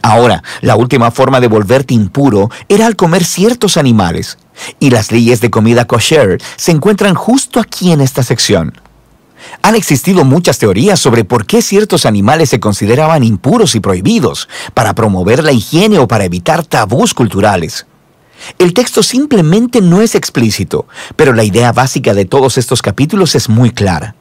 Ahora, 0.03 0.43
la 0.63 0.77
última 0.77 1.11
forma 1.11 1.41
de 1.41 1.49
volverte 1.49 1.95
impuro 1.95 2.51
era 2.69 2.87
al 2.87 2.97
comer 2.97 3.25
ciertos 3.25 3.77
animales, 3.77 4.39
y 4.81 4.91
las 4.91 5.13
leyes 5.13 5.41
de 5.41 5.51
comida 5.51 5.87
kosher 5.87 6.41
se 6.57 6.73
encuentran 6.73 7.15
justo 7.15 7.61
aquí 7.61 7.93
en 7.93 8.01
esta 8.01 8.23
sección. 8.23 8.73
Han 9.63 9.75
existido 9.75 10.25
muchas 10.25 10.59
teorías 10.59 11.01
sobre 11.01 11.25
por 11.25 11.47
qué 11.47 11.63
ciertos 11.63 12.07
animales 12.07 12.51
se 12.51 12.61
consideraban 12.61 13.25
impuros 13.25 13.75
y 13.75 13.81
prohibidos, 13.81 14.49
para 14.75 14.95
promover 14.95 15.43
la 15.43 15.53
higiene 15.53 15.99
o 15.99 16.09
para 16.09 16.25
evitar 16.25 16.65
tabús 16.65 17.15
culturales. 17.15 17.87
El 18.59 18.75
texto 18.75 19.03
simplemente 19.03 19.81
no 19.81 20.03
es 20.03 20.15
explícito, 20.15 20.87
pero 21.17 21.33
la 21.33 21.45
idea 21.45 21.73
básica 21.73 22.15
de 22.15 22.25
todos 22.27 22.59
estos 22.59 22.83
capítulos 22.83 23.35
es 23.35 23.49
muy 23.49 23.71
clara. 23.71 24.15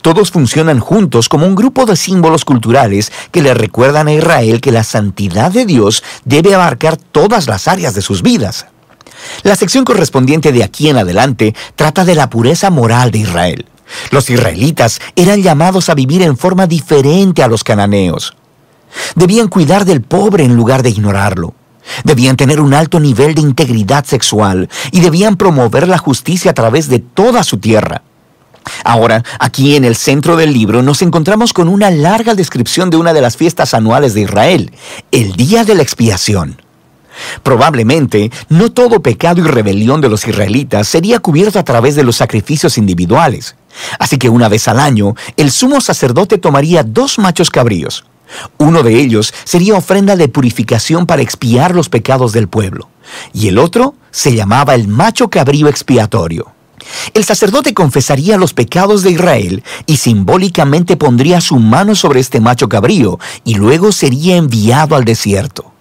Todos 0.00 0.30
funcionan 0.30 0.80
juntos 0.80 1.28
como 1.28 1.46
un 1.46 1.54
grupo 1.54 1.84
de 1.84 1.96
símbolos 1.96 2.44
culturales 2.44 3.12
que 3.30 3.42
le 3.42 3.52
recuerdan 3.54 4.08
a 4.08 4.14
Israel 4.14 4.60
que 4.60 4.72
la 4.72 4.82
santidad 4.82 5.52
de 5.52 5.66
Dios 5.66 6.02
debe 6.24 6.54
abarcar 6.54 6.96
todas 6.96 7.46
las 7.46 7.68
áreas 7.68 7.94
de 7.94 8.02
sus 8.02 8.22
vidas. 8.22 8.66
La 9.42 9.56
sección 9.56 9.84
correspondiente 9.84 10.52
de 10.52 10.64
aquí 10.64 10.88
en 10.88 10.96
adelante 10.96 11.54
trata 11.76 12.04
de 12.04 12.14
la 12.14 12.30
pureza 12.30 12.70
moral 12.70 13.10
de 13.10 13.18
Israel. 13.18 13.66
Los 14.10 14.30
israelitas 14.30 15.00
eran 15.16 15.42
llamados 15.42 15.88
a 15.88 15.94
vivir 15.94 16.22
en 16.22 16.36
forma 16.36 16.66
diferente 16.66 17.42
a 17.42 17.48
los 17.48 17.64
cananeos. 17.64 18.36
Debían 19.14 19.48
cuidar 19.48 19.84
del 19.84 20.02
pobre 20.02 20.44
en 20.44 20.56
lugar 20.56 20.82
de 20.82 20.90
ignorarlo. 20.90 21.54
Debían 22.04 22.36
tener 22.36 22.60
un 22.60 22.74
alto 22.74 23.00
nivel 23.00 23.34
de 23.34 23.40
integridad 23.40 24.04
sexual 24.04 24.68
y 24.92 25.00
debían 25.00 25.36
promover 25.36 25.88
la 25.88 25.98
justicia 25.98 26.50
a 26.50 26.54
través 26.54 26.88
de 26.88 26.98
toda 26.98 27.42
su 27.42 27.58
tierra. 27.58 28.02
Ahora, 28.84 29.22
aquí 29.38 29.76
en 29.76 29.84
el 29.84 29.96
centro 29.96 30.36
del 30.36 30.52
libro 30.52 30.82
nos 30.82 31.00
encontramos 31.00 31.52
con 31.52 31.68
una 31.68 31.90
larga 31.90 32.34
descripción 32.34 32.90
de 32.90 32.98
una 32.98 33.14
de 33.14 33.22
las 33.22 33.36
fiestas 33.36 33.72
anuales 33.72 34.14
de 34.14 34.22
Israel, 34.22 34.72
el 35.10 35.32
Día 35.32 35.64
de 35.64 35.74
la 35.74 35.82
Expiación. 35.82 36.60
Probablemente, 37.42 38.30
no 38.48 38.70
todo 38.70 39.00
pecado 39.00 39.40
y 39.40 39.44
rebelión 39.44 40.00
de 40.00 40.08
los 40.08 40.26
israelitas 40.26 40.88
sería 40.88 41.18
cubierto 41.18 41.58
a 41.58 41.64
través 41.64 41.96
de 41.96 42.04
los 42.04 42.16
sacrificios 42.16 42.78
individuales. 42.78 43.56
Así 43.98 44.18
que 44.18 44.28
una 44.28 44.48
vez 44.48 44.68
al 44.68 44.80
año, 44.80 45.14
el 45.36 45.50
sumo 45.50 45.80
sacerdote 45.80 46.38
tomaría 46.38 46.82
dos 46.82 47.18
machos 47.18 47.50
cabríos, 47.50 48.04
uno 48.58 48.82
de 48.82 48.98
ellos 49.00 49.32
sería 49.44 49.74
ofrenda 49.74 50.16
de 50.16 50.28
purificación 50.28 51.06
para 51.06 51.22
expiar 51.22 51.74
los 51.74 51.88
pecados 51.88 52.32
del 52.32 52.48
pueblo, 52.48 52.88
y 53.32 53.48
el 53.48 53.58
otro 53.58 53.94
se 54.10 54.34
llamaba 54.34 54.74
el 54.74 54.88
macho 54.88 55.28
cabrío 55.28 55.68
expiatorio. 55.68 56.52
El 57.12 57.24
sacerdote 57.24 57.74
confesaría 57.74 58.38
los 58.38 58.54
pecados 58.54 59.02
de 59.02 59.10
Israel 59.10 59.62
y 59.86 59.96
simbólicamente 59.98 60.96
pondría 60.96 61.40
su 61.40 61.58
mano 61.58 61.94
sobre 61.94 62.20
este 62.20 62.40
macho 62.40 62.68
cabrío 62.68 63.18
y 63.44 63.54
luego 63.54 63.92
sería 63.92 64.36
enviado 64.36 64.96
al 64.96 65.04
desierto. 65.04 65.72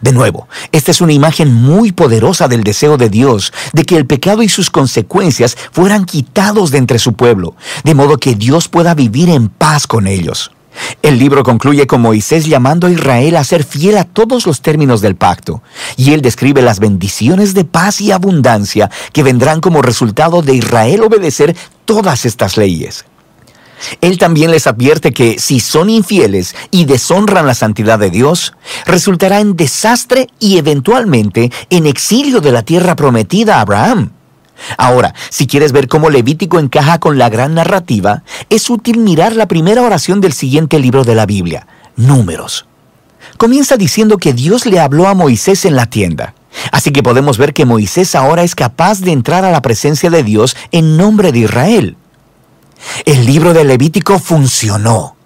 De 0.00 0.12
nuevo, 0.12 0.48
esta 0.72 0.90
es 0.90 1.00
una 1.00 1.12
imagen 1.12 1.52
muy 1.52 1.92
poderosa 1.92 2.48
del 2.48 2.64
deseo 2.64 2.96
de 2.96 3.08
Dios 3.08 3.52
de 3.72 3.84
que 3.84 3.96
el 3.96 4.06
pecado 4.06 4.42
y 4.42 4.48
sus 4.48 4.70
consecuencias 4.70 5.56
fueran 5.72 6.04
quitados 6.04 6.70
de 6.70 6.78
entre 6.78 6.98
su 6.98 7.14
pueblo, 7.14 7.54
de 7.84 7.94
modo 7.94 8.18
que 8.18 8.34
Dios 8.34 8.68
pueda 8.68 8.94
vivir 8.94 9.28
en 9.28 9.48
paz 9.48 9.86
con 9.86 10.06
ellos. 10.06 10.50
El 11.02 11.18
libro 11.18 11.42
concluye 11.44 11.86
con 11.86 12.00
Moisés 12.00 12.46
llamando 12.46 12.86
a 12.86 12.90
Israel 12.90 13.36
a 13.36 13.44
ser 13.44 13.64
fiel 13.64 13.96
a 13.96 14.04
todos 14.04 14.46
los 14.46 14.60
términos 14.60 15.00
del 15.00 15.16
pacto, 15.16 15.62
y 15.96 16.12
él 16.12 16.22
describe 16.22 16.62
las 16.62 16.80
bendiciones 16.80 17.54
de 17.54 17.64
paz 17.64 18.00
y 18.00 18.10
abundancia 18.10 18.90
que 19.12 19.22
vendrán 19.22 19.60
como 19.60 19.82
resultado 19.82 20.42
de 20.42 20.54
Israel 20.54 21.02
obedecer 21.02 21.56
todas 21.84 22.24
estas 22.24 22.56
leyes. 22.56 23.04
Él 24.00 24.18
también 24.18 24.50
les 24.50 24.66
advierte 24.66 25.12
que 25.12 25.38
si 25.38 25.60
son 25.60 25.90
infieles 25.90 26.54
y 26.70 26.84
deshonran 26.84 27.46
la 27.46 27.54
santidad 27.54 27.98
de 27.98 28.10
Dios, 28.10 28.54
resultará 28.86 29.40
en 29.40 29.56
desastre 29.56 30.28
y 30.38 30.58
eventualmente 30.58 31.50
en 31.70 31.86
exilio 31.86 32.40
de 32.40 32.52
la 32.52 32.62
tierra 32.62 32.96
prometida 32.96 33.56
a 33.56 33.60
Abraham. 33.60 34.10
Ahora, 34.78 35.14
si 35.30 35.46
quieres 35.46 35.72
ver 35.72 35.88
cómo 35.88 36.10
Levítico 36.10 36.58
encaja 36.58 36.98
con 36.98 37.18
la 37.18 37.28
gran 37.28 37.54
narrativa, 37.54 38.22
es 38.50 38.70
útil 38.70 38.98
mirar 38.98 39.34
la 39.34 39.48
primera 39.48 39.82
oración 39.82 40.20
del 40.20 40.32
siguiente 40.32 40.78
libro 40.78 41.04
de 41.04 41.14
la 41.14 41.26
Biblia, 41.26 41.66
Números. 41.96 42.66
Comienza 43.36 43.76
diciendo 43.76 44.18
que 44.18 44.32
Dios 44.32 44.66
le 44.66 44.78
habló 44.78 45.08
a 45.08 45.14
Moisés 45.14 45.64
en 45.64 45.76
la 45.76 45.86
tienda. 45.86 46.34
Así 46.70 46.92
que 46.92 47.02
podemos 47.02 47.36
ver 47.36 47.52
que 47.52 47.64
Moisés 47.64 48.14
ahora 48.14 48.42
es 48.42 48.54
capaz 48.54 49.00
de 49.00 49.12
entrar 49.12 49.44
a 49.44 49.50
la 49.50 49.62
presencia 49.62 50.08
de 50.08 50.22
Dios 50.22 50.56
en 50.70 50.96
nombre 50.96 51.32
de 51.32 51.40
Israel. 51.40 51.96
El 53.04 53.26
libro 53.26 53.52
de 53.52 53.64
Levítico 53.64 54.18
funcionó. 54.18 55.16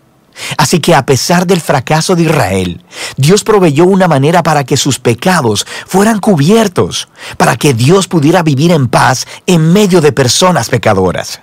Así 0.57 0.81
que 0.81 0.95
a 0.95 1.05
pesar 1.05 1.47
del 1.47 1.61
fracaso 1.61 2.15
de 2.15 2.23
Israel, 2.23 2.85
Dios 3.17 3.45
proveyó 3.45 3.85
una 3.85 4.09
manera 4.09 4.43
para 4.43 4.65
que 4.65 4.77
sus 4.77 4.99
pecados 4.99 5.67
fueran 5.87 6.21
cubiertos, 6.21 7.09
para 7.37 7.57
que 7.57 7.75
Dios 7.75 8.07
pudiera 8.07 8.43
vivir 8.43 8.71
en 8.71 8.89
paz 8.89 9.27
en 9.47 9.73
medio 9.73 10.01
de 10.01 10.13
personas 10.13 10.69
pecadoras. 10.69 11.41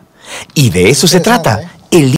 Y 0.54 0.70
de 0.70 0.90
eso 0.90 1.08
se 1.08 1.20
trata. 1.20 1.62
¿eh? 1.62 1.68
El... 1.92 2.18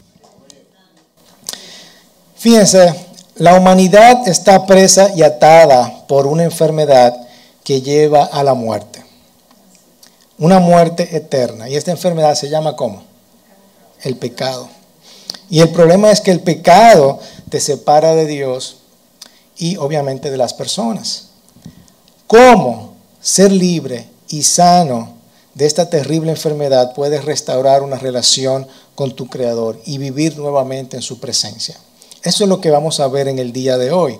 Fíjense, 2.36 2.94
la 3.36 3.54
humanidad 3.54 4.26
está 4.26 4.64
presa 4.66 5.10
y 5.14 5.22
atada 5.22 6.06
por 6.06 6.26
una 6.26 6.44
enfermedad 6.44 7.14
que 7.64 7.82
lleva 7.82 8.24
a 8.24 8.42
la 8.42 8.54
muerte. 8.54 9.04
Una 10.38 10.60
muerte 10.60 11.16
eterna. 11.16 11.68
Y 11.68 11.76
esta 11.76 11.90
enfermedad 11.90 12.34
se 12.34 12.48
llama 12.48 12.76
¿cómo? 12.76 13.07
El 14.02 14.16
pecado. 14.16 14.68
Y 15.50 15.60
el 15.60 15.70
problema 15.70 16.10
es 16.10 16.20
que 16.20 16.30
el 16.30 16.40
pecado 16.40 17.18
te 17.48 17.60
separa 17.60 18.14
de 18.14 18.26
Dios 18.26 18.76
y 19.56 19.76
obviamente 19.76 20.30
de 20.30 20.36
las 20.36 20.54
personas. 20.54 21.28
¿Cómo 22.26 22.94
ser 23.20 23.50
libre 23.50 24.08
y 24.28 24.42
sano 24.42 25.14
de 25.54 25.66
esta 25.66 25.88
terrible 25.88 26.30
enfermedad 26.30 26.94
puedes 26.94 27.24
restaurar 27.24 27.82
una 27.82 27.96
relación 27.96 28.66
con 28.94 29.16
tu 29.16 29.28
Creador 29.28 29.80
y 29.86 29.98
vivir 29.98 30.38
nuevamente 30.38 30.96
en 30.96 31.02
su 31.02 31.18
presencia? 31.18 31.76
Eso 32.22 32.44
es 32.44 32.50
lo 32.50 32.60
que 32.60 32.70
vamos 32.70 33.00
a 33.00 33.08
ver 33.08 33.28
en 33.28 33.38
el 33.38 33.52
día 33.52 33.78
de 33.78 33.92
hoy. 33.92 34.18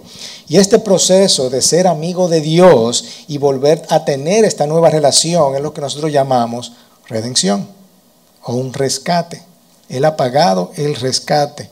Y 0.48 0.56
este 0.56 0.78
proceso 0.78 1.50
de 1.50 1.60
ser 1.60 1.86
amigo 1.86 2.28
de 2.28 2.40
Dios 2.40 3.04
y 3.26 3.38
volver 3.38 3.84
a 3.90 4.04
tener 4.04 4.44
esta 4.44 4.66
nueva 4.66 4.88
relación 4.88 5.56
es 5.56 5.60
lo 5.60 5.74
que 5.74 5.80
nosotros 5.80 6.12
llamamos 6.12 6.72
redención 7.08 7.68
o 8.44 8.54
un 8.54 8.72
rescate. 8.72 9.42
Él 9.88 10.04
ha 10.04 10.16
pagado 10.16 10.72
el 10.76 10.94
rescate. 10.96 11.70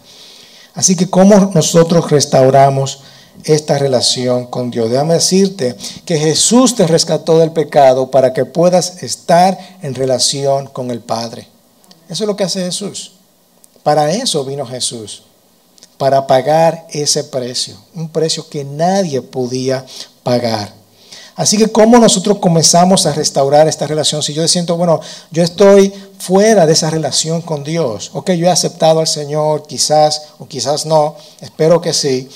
Así 0.74 0.96
que 0.96 1.08
¿cómo 1.08 1.52
nosotros 1.54 2.10
restauramos 2.10 3.00
esta 3.44 3.78
relación 3.78 4.46
con 4.46 4.70
Dios? 4.70 4.90
Déjame 4.90 5.14
decirte 5.14 5.76
que 6.04 6.18
Jesús 6.18 6.74
te 6.74 6.86
rescató 6.86 7.38
del 7.38 7.52
pecado 7.52 8.10
para 8.10 8.32
que 8.32 8.44
puedas 8.44 9.02
estar 9.02 9.58
en 9.82 9.94
relación 9.94 10.66
con 10.66 10.90
el 10.90 11.00
Padre. 11.00 11.48
Eso 12.08 12.24
es 12.24 12.28
lo 12.28 12.36
que 12.36 12.44
hace 12.44 12.64
Jesús. 12.64 13.12
Para 13.82 14.10
eso 14.12 14.44
vino 14.44 14.66
Jesús, 14.66 15.22
para 15.96 16.26
pagar 16.26 16.86
ese 16.90 17.24
precio, 17.24 17.76
un 17.94 18.08
precio 18.08 18.48
que 18.48 18.64
nadie 18.64 19.22
podía 19.22 19.84
pagar. 20.22 20.72
Así 21.36 21.58
que 21.58 21.68
cómo 21.68 21.98
nosotros 21.98 22.38
comenzamos 22.38 23.04
a 23.04 23.12
restaurar 23.12 23.68
esta 23.68 23.86
relación. 23.86 24.22
Si 24.22 24.32
yo 24.32 24.48
siento, 24.48 24.76
bueno, 24.78 25.00
yo 25.30 25.42
estoy 25.42 25.92
fuera 26.18 26.64
de 26.64 26.72
esa 26.72 26.88
relación 26.88 27.42
con 27.42 27.62
Dios. 27.62 28.10
Ok, 28.14 28.30
yo 28.32 28.46
he 28.46 28.50
aceptado 28.50 29.00
al 29.00 29.06
Señor, 29.06 29.66
quizás 29.66 30.28
o 30.38 30.48
quizás 30.48 30.86
no, 30.86 31.14
espero 31.42 31.82
que 31.82 31.92
sí, 31.92 32.30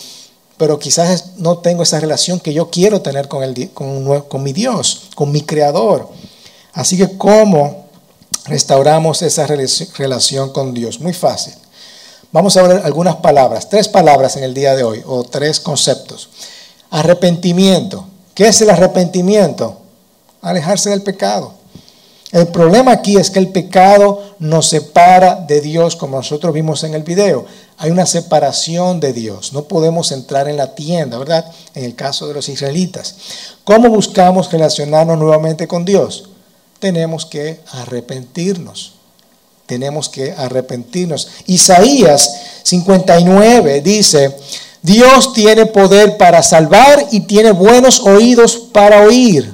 pero 0.59 0.78
quizás 0.78 1.38
no 1.38 1.59
tengo 1.59 1.83
esa 1.83 1.99
relación 1.99 2.38
que 2.38 2.52
yo 2.52 2.69
quiero 2.69 3.00
tener 3.00 3.26
con, 3.26 3.42
el, 3.42 3.71
con, 3.71 4.21
con 4.23 4.42
mi 4.42 4.52
Dios, 4.52 5.04
con 5.14 5.33
mi 5.33 5.40
Creador. 5.40 6.11
Así 6.75 6.99
que, 6.99 7.16
¿cómo 7.16 7.87
restauramos 8.45 9.23
esa 9.23 9.47
relación 9.47 10.52
con 10.52 10.75
Dios? 10.75 11.00
Muy 11.00 11.14
fácil. 11.14 11.54
Vamos 12.33 12.57
a 12.59 12.62
ver 12.62 12.83
algunas 12.85 13.16
palabras, 13.16 13.71
tres 13.71 13.88
palabras 13.88 14.37
en 14.37 14.45
el 14.45 14.52
día 14.52 14.76
de 14.76 14.85
hoy, 14.85 15.02
o 15.07 15.25
tres 15.25 15.59
conceptos. 15.59 16.28
Arrepentimiento. 16.90 18.04
¿Qué 18.40 18.49
es 18.49 18.59
el 18.62 18.70
arrepentimiento? 18.70 19.76
Alejarse 20.40 20.88
del 20.88 21.02
pecado. 21.02 21.52
El 22.32 22.49
problema 22.49 22.90
aquí 22.90 23.18
es 23.18 23.28
que 23.28 23.38
el 23.38 23.49
pecado 23.49 24.35
nos 24.38 24.66
separa 24.70 25.35
de 25.35 25.61
Dios, 25.61 25.94
como 25.94 26.16
nosotros 26.16 26.54
vimos 26.54 26.82
en 26.82 26.94
el 26.94 27.02
video. 27.02 27.44
Hay 27.76 27.90
una 27.90 28.06
separación 28.06 28.99
de 28.99 29.12
Dios. 29.12 29.52
No 29.52 29.64
podemos 29.64 30.11
entrar 30.11 30.49
en 30.49 30.56
la 30.56 30.75
tienda, 30.75 31.18
¿verdad? 31.18 31.52
En 31.75 31.85
el 31.85 31.94
caso 31.94 32.28
de 32.28 32.32
los 32.32 32.49
israelitas. 32.49 33.14
¿Cómo 33.62 33.90
buscamos 33.90 34.50
relacionarnos 34.50 35.18
nuevamente 35.18 35.68
con 35.68 35.85
Dios? 35.85 36.30
Tenemos 36.78 37.26
que 37.26 37.61
arrepentirnos. 37.73 38.94
Tenemos 39.66 40.09
que 40.09 40.32
arrepentirnos. 40.32 41.28
Isaías 41.44 42.40
59 42.62 43.82
dice, 43.82 44.35
Dios 44.82 45.32
tiene 45.32 45.66
poder 45.66 46.16
para 46.16 46.42
salvar 46.42 47.06
y 47.10 47.20
tiene 47.20 47.52
buenos 47.52 48.00
oídos 48.00 48.56
para 48.72 49.02
oír. 49.02 49.52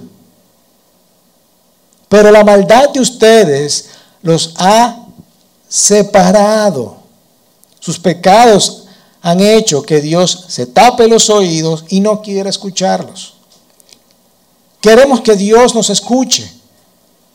Pero 2.09 2.31
la 2.31 2.45
maldad 2.45 2.91
de 2.91 3.01
ustedes 3.01 3.87
los 4.23 4.55
ha 4.59 5.05
separado. 5.69 6.99
Sus 7.81 7.99
pecados 7.99 8.85
han 9.23 9.41
hecho 9.41 9.83
que 9.83 10.01
Dios 10.01 10.47
se 10.49 10.67
tape 10.67 11.09
los 11.09 11.31
oídos 11.31 11.85
y 11.89 12.01
no 12.01 12.23
quiera 12.23 12.49
escucharlos. 12.49 13.35
Queremos 14.81 15.21
que 15.21 15.35
Dios 15.35 15.75
nos 15.75 15.91
escuche. 15.91 16.53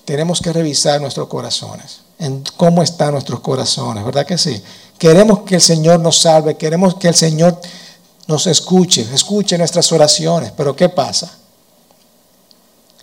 Tenemos 0.05 0.39
que 0.39 0.53
revisar 0.53 1.01
nuestros 1.01 1.27
corazones, 1.27 1.99
en 2.17 2.43
cómo 2.55 2.81
están 2.81 3.11
nuestros 3.11 3.41
corazones, 3.41 4.03
¿verdad 4.03 4.25
que 4.25 4.37
sí? 4.37 4.61
Queremos 5.01 5.39
que 5.39 5.55
el 5.55 5.61
Señor 5.61 5.99
nos 5.99 6.19
salve, 6.19 6.57
queremos 6.57 6.93
que 6.93 7.07
el 7.07 7.15
Señor 7.15 7.59
nos 8.27 8.45
escuche, 8.45 9.01
escuche 9.11 9.57
nuestras 9.57 9.91
oraciones, 9.91 10.53
pero 10.55 10.75
¿qué 10.75 10.89
pasa? 10.89 11.39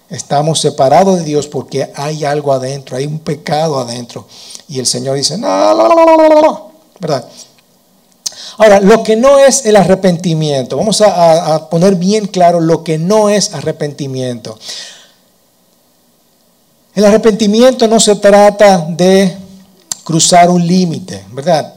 Estamos 0.08 0.60
separados 0.60 1.18
de 1.18 1.24
Dios 1.24 1.48
porque 1.48 1.90
hay 1.96 2.24
algo 2.24 2.52
adentro, 2.52 2.96
hay 2.96 3.04
un 3.04 3.18
pecado 3.18 3.80
adentro. 3.80 4.28
Y 4.68 4.78
el 4.78 4.86
Señor 4.86 5.16
dice, 5.16 5.36
no, 5.38 5.74
no, 5.74 5.88
no, 5.88 6.16
no, 6.16 6.40
no, 6.40 6.70
¿verdad? 7.00 7.26
Ahora, 8.58 8.78
lo 8.78 9.02
que 9.02 9.16
no 9.16 9.40
es 9.40 9.66
el 9.66 9.74
arrepentimiento, 9.74 10.76
vamos 10.76 11.00
a, 11.00 11.56
a 11.56 11.68
poner 11.68 11.96
bien 11.96 12.28
claro 12.28 12.60
lo 12.60 12.84
que 12.84 12.96
no 12.96 13.28
es 13.28 13.52
arrepentimiento. 13.54 14.56
El 16.94 17.04
arrepentimiento 17.04 17.88
no 17.88 17.98
se 17.98 18.14
trata 18.14 18.86
de 18.88 19.36
cruzar 20.04 20.48
un 20.48 20.64
límite, 20.64 21.24
¿verdad? 21.32 21.74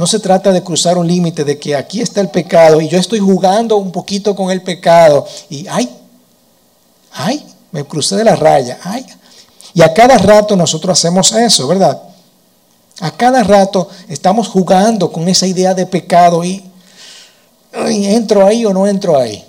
No 0.00 0.06
se 0.06 0.18
trata 0.18 0.50
de 0.50 0.62
cruzar 0.62 0.96
un 0.96 1.06
límite 1.06 1.44
de 1.44 1.58
que 1.58 1.76
aquí 1.76 2.00
está 2.00 2.22
el 2.22 2.30
pecado 2.30 2.80
y 2.80 2.88
yo 2.88 2.98
estoy 2.98 3.18
jugando 3.18 3.76
un 3.76 3.92
poquito 3.92 4.34
con 4.34 4.50
el 4.50 4.62
pecado 4.62 5.26
y, 5.50 5.66
ay, 5.68 5.90
ay, 7.12 7.44
me 7.70 7.84
crucé 7.84 8.16
de 8.16 8.24
la 8.24 8.34
raya, 8.34 8.78
ay. 8.82 9.04
Y 9.74 9.82
a 9.82 9.92
cada 9.92 10.16
rato 10.16 10.56
nosotros 10.56 10.98
hacemos 10.98 11.30
eso, 11.32 11.68
¿verdad? 11.68 12.00
A 13.00 13.10
cada 13.10 13.42
rato 13.42 13.90
estamos 14.08 14.48
jugando 14.48 15.12
con 15.12 15.28
esa 15.28 15.46
idea 15.46 15.74
de 15.74 15.84
pecado 15.84 16.42
y, 16.44 16.64
¿entro 17.74 18.46
ahí 18.46 18.64
o 18.64 18.72
no 18.72 18.86
entro 18.86 19.18
ahí? 19.18 19.44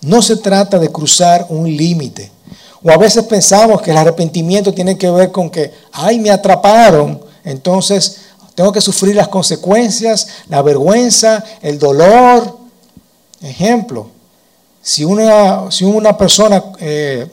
No 0.00 0.20
se 0.20 0.38
trata 0.38 0.80
de 0.80 0.90
cruzar 0.90 1.46
un 1.48 1.64
límite. 1.76 2.32
O 2.82 2.90
a 2.90 2.96
veces 2.96 3.22
pensamos 3.22 3.82
que 3.82 3.92
el 3.92 3.98
arrepentimiento 3.98 4.74
tiene 4.74 4.98
que 4.98 5.08
ver 5.08 5.30
con 5.30 5.48
que, 5.48 5.72
ay, 5.92 6.18
me 6.18 6.32
atraparon, 6.32 7.20
entonces 7.44 8.22
tengo 8.58 8.72
que 8.72 8.80
sufrir 8.80 9.14
las 9.14 9.28
consecuencias, 9.28 10.26
la 10.48 10.62
vergüenza, 10.62 11.44
el 11.62 11.78
dolor. 11.78 12.58
Ejemplo, 13.40 14.08
si 14.82 15.04
una, 15.04 15.70
si 15.70 15.84
una 15.84 16.18
persona 16.18 16.64
eh, 16.80 17.28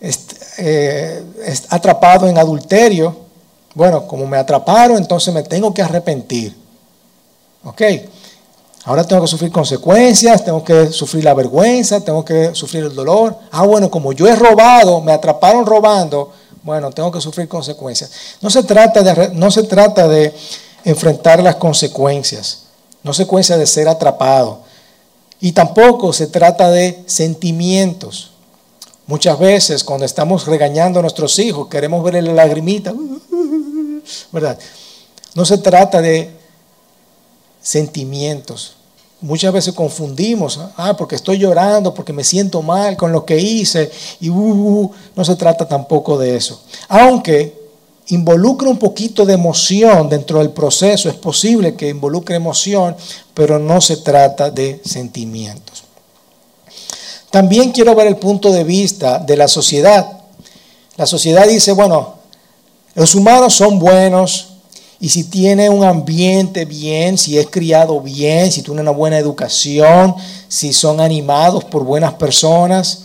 eh, 0.00 1.24
es, 1.44 1.64
atrapado 1.68 2.26
en 2.26 2.38
adulterio, 2.38 3.14
bueno, 3.74 4.06
como 4.06 4.26
me 4.26 4.38
atraparon, 4.38 4.96
entonces 4.96 5.34
me 5.34 5.42
tengo 5.42 5.74
que 5.74 5.82
arrepentir. 5.82 6.56
¿Ok? 7.62 7.82
Ahora 8.86 9.04
tengo 9.06 9.20
que 9.20 9.28
sufrir 9.28 9.52
consecuencias, 9.52 10.42
tengo 10.42 10.64
que 10.64 10.86
sufrir 10.86 11.22
la 11.22 11.34
vergüenza, 11.34 12.00
tengo 12.00 12.24
que 12.24 12.54
sufrir 12.54 12.84
el 12.84 12.94
dolor. 12.94 13.36
Ah, 13.52 13.66
bueno, 13.66 13.90
como 13.90 14.14
yo 14.14 14.26
he 14.26 14.34
robado, 14.34 15.02
me 15.02 15.12
atraparon 15.12 15.66
robando, 15.66 16.32
bueno, 16.64 16.90
tengo 16.90 17.12
que 17.12 17.20
sufrir 17.20 17.46
consecuencias. 17.46 18.10
No 18.40 18.48
se 18.48 18.62
trata 18.62 19.02
de, 19.02 19.28
no 19.34 19.50
se 19.50 19.64
trata 19.64 20.08
de 20.08 20.34
enfrentar 20.82 21.42
las 21.42 21.56
consecuencias, 21.56 22.62
no 23.02 23.12
se 23.12 23.26
cuenta 23.26 23.58
de 23.58 23.66
ser 23.66 23.86
atrapado. 23.86 24.62
Y 25.40 25.52
tampoco 25.52 26.12
se 26.14 26.26
trata 26.26 26.70
de 26.70 27.04
sentimientos. 27.06 28.30
Muchas 29.06 29.38
veces 29.38 29.84
cuando 29.84 30.06
estamos 30.06 30.46
regañando 30.46 30.98
a 30.98 31.02
nuestros 31.02 31.38
hijos, 31.38 31.68
queremos 31.68 32.02
verle 32.02 32.22
la 32.22 32.32
lagrimita, 32.32 32.94
¿verdad? 34.32 34.58
No 35.34 35.44
se 35.44 35.58
trata 35.58 36.00
de 36.00 36.30
sentimientos. 37.60 38.76
Muchas 39.24 39.54
veces 39.54 39.72
confundimos, 39.72 40.60
ah, 40.76 40.94
porque 40.98 41.16
estoy 41.16 41.38
llorando, 41.38 41.94
porque 41.94 42.12
me 42.12 42.22
siento 42.22 42.60
mal 42.60 42.94
con 42.94 43.10
lo 43.10 43.24
que 43.24 43.38
hice, 43.38 43.90
y 44.20 44.28
uh, 44.28 44.34
uh, 44.34 44.80
uh, 44.82 44.90
no 45.16 45.24
se 45.24 45.34
trata 45.34 45.66
tampoco 45.66 46.18
de 46.18 46.36
eso. 46.36 46.60
Aunque 46.88 47.58
involucra 48.08 48.68
un 48.68 48.76
poquito 48.76 49.24
de 49.24 49.32
emoción 49.32 50.10
dentro 50.10 50.40
del 50.40 50.50
proceso, 50.50 51.08
es 51.08 51.14
posible 51.14 51.74
que 51.74 51.88
involucre 51.88 52.36
emoción, 52.36 52.94
pero 53.32 53.58
no 53.58 53.80
se 53.80 53.96
trata 53.96 54.50
de 54.50 54.82
sentimientos. 54.84 55.84
También 57.30 57.72
quiero 57.72 57.94
ver 57.94 58.08
el 58.08 58.18
punto 58.18 58.52
de 58.52 58.62
vista 58.62 59.20
de 59.20 59.38
la 59.38 59.48
sociedad. 59.48 60.20
La 60.98 61.06
sociedad 61.06 61.48
dice, 61.48 61.72
bueno, 61.72 62.16
los 62.94 63.14
humanos 63.14 63.54
son 63.54 63.78
buenos 63.78 64.53
y 65.00 65.08
si 65.08 65.24
tiene 65.24 65.68
un 65.68 65.84
ambiente 65.84 66.64
bien, 66.64 67.18
si 67.18 67.38
es 67.38 67.48
criado 67.48 68.00
bien, 68.00 68.50
si 68.50 68.62
tiene 68.62 68.80
una 68.80 68.90
buena 68.90 69.18
educación, 69.18 70.14
si 70.48 70.72
son 70.72 71.00
animados 71.00 71.64
por 71.64 71.84
buenas 71.84 72.14
personas, 72.14 73.00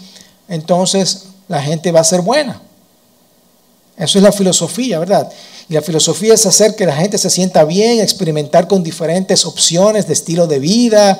entonces 0.47 1.25
la 1.47 1.62
gente 1.62 1.91
va 1.91 2.02
a 2.02 2.06
ser 2.06 2.21
buena. 2.21 2.62
Eso 3.97 4.17
es 4.17 4.23
la 4.23 4.32
filosofía, 4.32 4.97
¿verdad? 4.99 5.30
Y 5.67 5.73
la 5.73 5.82
filosofía 5.82 6.34
es 6.34 6.45
hacer 6.45 6.75
que 6.75 6.86
la 6.86 6.95
gente 6.95 7.17
se 7.17 7.30
sienta 7.30 7.65
bien, 7.65 7.99
experimentar 7.99 8.67
con 8.67 8.82
diferentes 8.82 9.45
opciones 9.45 10.08
de 10.08 10.13
estilo 10.13 10.47
de 10.47 10.60
vida. 10.60 11.19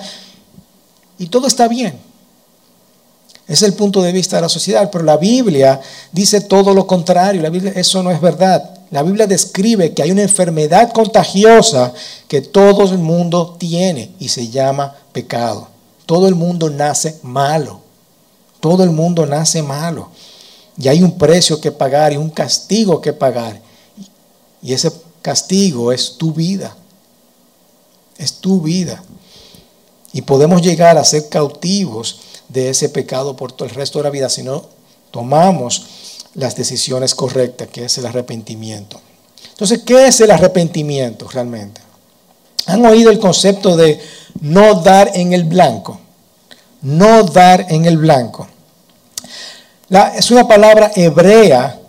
Y 1.18 1.28
todo 1.28 1.46
está 1.46 1.68
bien. 1.68 2.00
Es 3.48 3.64
el 3.64 3.74
punto 3.74 4.02
de 4.02 4.12
vista 4.12 4.38
de 4.38 4.44
la 4.44 4.50
sociedad. 4.50 4.90
Pero 4.92 5.04
la 5.04 5.18
Biblia 5.18 5.82
dice 6.12 6.42
todo 6.42 6.74
lo 6.74 6.88
contrario. 6.88 7.42
La 7.42 7.50
Biblia, 7.50 7.74
eso 7.76 8.02
no 8.02 8.12
es 8.12 8.22
verdad. 8.22 8.79
La 8.92 9.04
Biblia 9.04 9.28
describe 9.28 9.94
que 9.94 10.02
hay 10.02 10.12
una 10.12 10.24
enfermedad 10.24 10.92
contagiosa 10.92 11.94
que 12.28 12.42
todo 12.42 12.92
el 12.92 12.98
mundo 12.98 13.56
tiene 13.60 14.12
y 14.20 14.30
se 14.30 14.50
llama 14.50 14.96
pecado. 15.12 15.68
Todo 16.06 16.28
el 16.28 16.36
mundo 16.36 16.70
nace 16.70 17.20
malo. 17.22 17.82
Todo 18.60 18.84
el 18.84 18.90
mundo 18.90 19.26
nace 19.26 19.62
malo. 19.62 20.10
Y 20.78 20.88
hay 20.88 21.04
un 21.04 21.18
precio 21.18 21.62
que 21.62 21.72
pagar 21.72 22.14
y 22.14 22.18
un 22.18 22.30
castigo 22.30 23.00
que 23.00 23.14
pagar. 23.14 23.62
Y 24.62 24.74
ese 24.74 24.92
castigo 25.22 25.92
es 25.92 26.18
tu 26.18 26.34
vida. 26.34 26.76
Es 28.18 28.34
tu 28.34 28.62
vida. 28.62 29.04
Y 30.14 30.24
podemos 30.24 30.64
llegar 30.64 30.98
a 30.98 31.04
ser 31.04 31.30
cautivos 31.30 32.22
de 32.48 32.70
ese 32.70 32.90
pecado 32.90 33.36
por 33.36 33.52
todo 33.52 33.70
el 33.70 33.76
resto 33.76 34.00
de 34.00 34.04
la 34.04 34.10
vida 34.10 34.30
si 34.30 34.42
no 34.42 34.66
tomamos 35.12 35.86
las 36.34 36.56
decisiones 36.56 37.16
correctas, 37.16 37.68
que 37.70 37.86
es 37.86 37.98
el 37.98 38.06
arrepentimiento. 38.06 39.00
Entonces, 39.52 39.82
¿qué 39.86 40.08
es 40.08 40.22
el 40.22 40.32
arrepentimiento 40.32 41.28
realmente? 41.28 41.82
¿Han 42.68 42.86
oído 42.86 43.12
el 43.12 43.20
concepto 43.20 43.76
de 43.76 44.00
no 44.42 44.76
dar 44.76 45.12
en 45.14 45.34
el 45.34 45.44
blanco? 45.44 46.00
No 46.82 47.24
dar 47.24 47.66
en 47.70 47.86
el 47.86 47.98
blanco 47.98 48.48
es 50.16 50.30
una 50.32 50.48
palabra 50.48 50.92
hebrea 50.96 51.80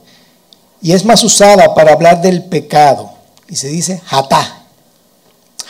y 0.81 0.93
es 0.93 1.05
más 1.05 1.23
usada 1.23 1.75
para 1.75 1.93
hablar 1.93 2.23
del 2.23 2.45
pecado. 2.45 3.11
Y 3.49 3.57
se 3.57 3.69
dice 3.69 4.01
hatá. 4.09 4.65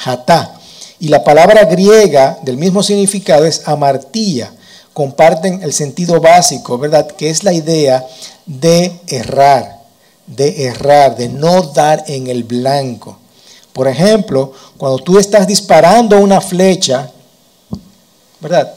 Hatá. 0.05 0.55
Y 1.01 1.09
la 1.09 1.25
palabra 1.25 1.65
griega 1.65 2.39
del 2.43 2.57
mismo 2.57 2.83
significado 2.83 3.45
es 3.45 3.67
amartilla. 3.67 4.53
Comparten 4.93 5.63
el 5.63 5.73
sentido 5.73 6.21
básico, 6.21 6.79
¿verdad? 6.79 7.07
Que 7.07 7.31
es 7.31 7.43
la 7.43 7.53
idea 7.53 8.07
de 8.51 9.01
errar, 9.07 9.79
de 10.27 10.67
errar, 10.67 11.17
de 11.17 11.29
no 11.29 11.63
dar 11.63 12.03
en 12.09 12.27
el 12.27 12.43
blanco. 12.43 13.17
Por 13.73 13.87
ejemplo, 13.87 14.53
cuando 14.77 14.99
tú 14.99 15.21
estás 15.21 15.47
disparando 15.47 16.19
una 16.19 16.41
flecha, 16.41 17.09
¿verdad? 18.41 18.75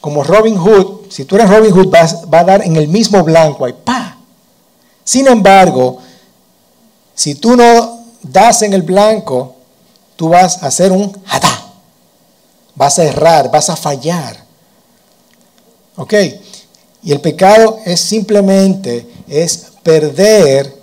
Como 0.00 0.24
Robin 0.24 0.56
Hood, 0.56 1.08
si 1.08 1.24
tú 1.24 1.36
eres 1.36 1.48
Robin 1.48 1.72
Hood, 1.72 1.92
va 1.94 2.40
a 2.40 2.44
dar 2.44 2.64
en 2.64 2.74
el 2.74 2.88
mismo 2.88 3.22
blanco 3.22 3.64
ahí, 3.64 3.74
¡pa! 3.84 4.18
Sin 5.04 5.28
embargo, 5.28 5.98
si 7.14 7.36
tú 7.36 7.56
no 7.56 8.06
das 8.22 8.62
en 8.62 8.72
el 8.72 8.82
blanco, 8.82 9.54
tú 10.16 10.30
vas 10.30 10.64
a 10.64 10.66
hacer 10.66 10.90
un 10.90 11.12
jatá. 11.24 11.62
Vas 12.74 12.98
a 12.98 13.04
errar, 13.04 13.52
vas 13.52 13.70
a 13.70 13.76
fallar. 13.76 14.44
¿Ok? 15.94 16.12
Y 17.06 17.12
el 17.12 17.20
pecado 17.20 17.78
es 17.84 18.00
simplemente, 18.00 19.06
es 19.28 19.68
perder, 19.84 20.74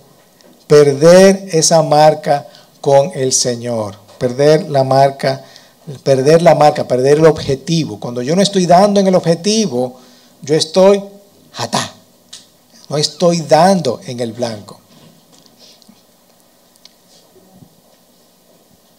perder 0.66 1.50
esa 1.52 1.82
marca 1.82 2.48
con 2.80 3.10
el 3.14 3.30
Señor. 3.30 3.96
Perder 4.16 4.70
la 4.70 4.84
marca, 4.84 5.44
perder 6.02 6.40
la 6.40 6.54
marca, 6.54 6.88
perder 6.88 7.18
el 7.18 7.26
objetivo. 7.26 8.00
Cuando 8.00 8.22
yo 8.22 8.34
no 8.34 8.40
estoy 8.40 8.64
dando 8.64 9.00
en 9.00 9.06
el 9.06 9.14
objetivo, 9.14 10.00
yo 10.40 10.54
estoy 10.54 11.02
jatá. 11.52 11.92
No 12.88 12.96
estoy 12.96 13.42
dando 13.42 14.00
en 14.06 14.20
el 14.20 14.32
blanco. 14.32 14.80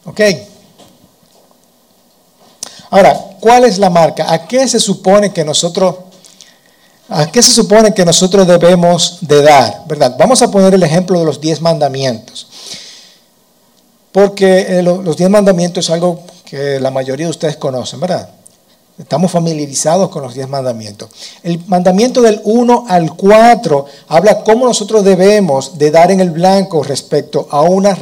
¿Ok? 0.06 0.22
Ahora, 2.92 3.20
¿cuál 3.40 3.66
es 3.66 3.80
la 3.80 3.90
marca? 3.90 4.32
¿A 4.32 4.48
qué 4.48 4.68
se 4.68 4.80
supone 4.80 5.34
que 5.34 5.44
nosotros 5.44 5.96
¿A 7.08 7.32
qué 7.32 7.42
se 7.42 7.52
supone 7.52 7.94
que 7.94 8.04
nosotros 8.04 8.48
debemos 8.48 9.20
de 9.22 9.42
dar? 9.44 9.84
¿Verdad? 9.88 10.16
Vamos 10.18 10.42
a 10.42 10.50
poner 10.50 10.74
el 10.74 10.82
ejemplo 10.82 11.20
de 11.20 11.26
los 11.26 11.40
diez 11.40 11.62
mandamientos. 11.62 12.48
Porque 14.12 14.80
eh, 14.80 14.82
los 14.82 15.16
diez 15.16 15.30
mandamientos 15.30 15.86
es 15.86 15.92
algo 15.92 16.22
que 16.46 16.80
la 16.80 16.90
mayoría 16.90 17.28
de 17.28 17.32
ustedes 17.32 17.58
conocen, 17.58 18.00
¿verdad? 18.00 18.30
Estamos 18.98 19.30
familiarizados 19.30 20.10
con 20.10 20.24
los 20.24 20.34
diez 20.34 20.48
mandamientos. 20.48 21.10
El 21.44 21.64
mandamiento 21.68 22.22
del 22.22 22.42
1 22.44 22.86
al 22.88 23.14
4 23.16 23.86
habla 24.08 24.44
cómo 24.44 24.66
nosotros 24.66 25.04
debemos 25.04 25.78
de 25.78 25.92
dar 25.92 26.12
en 26.12 26.22
el 26.22 26.32
blanco 26.32 26.82
respecto 26.82 27.48
a, 27.52 27.62
una 27.62 27.96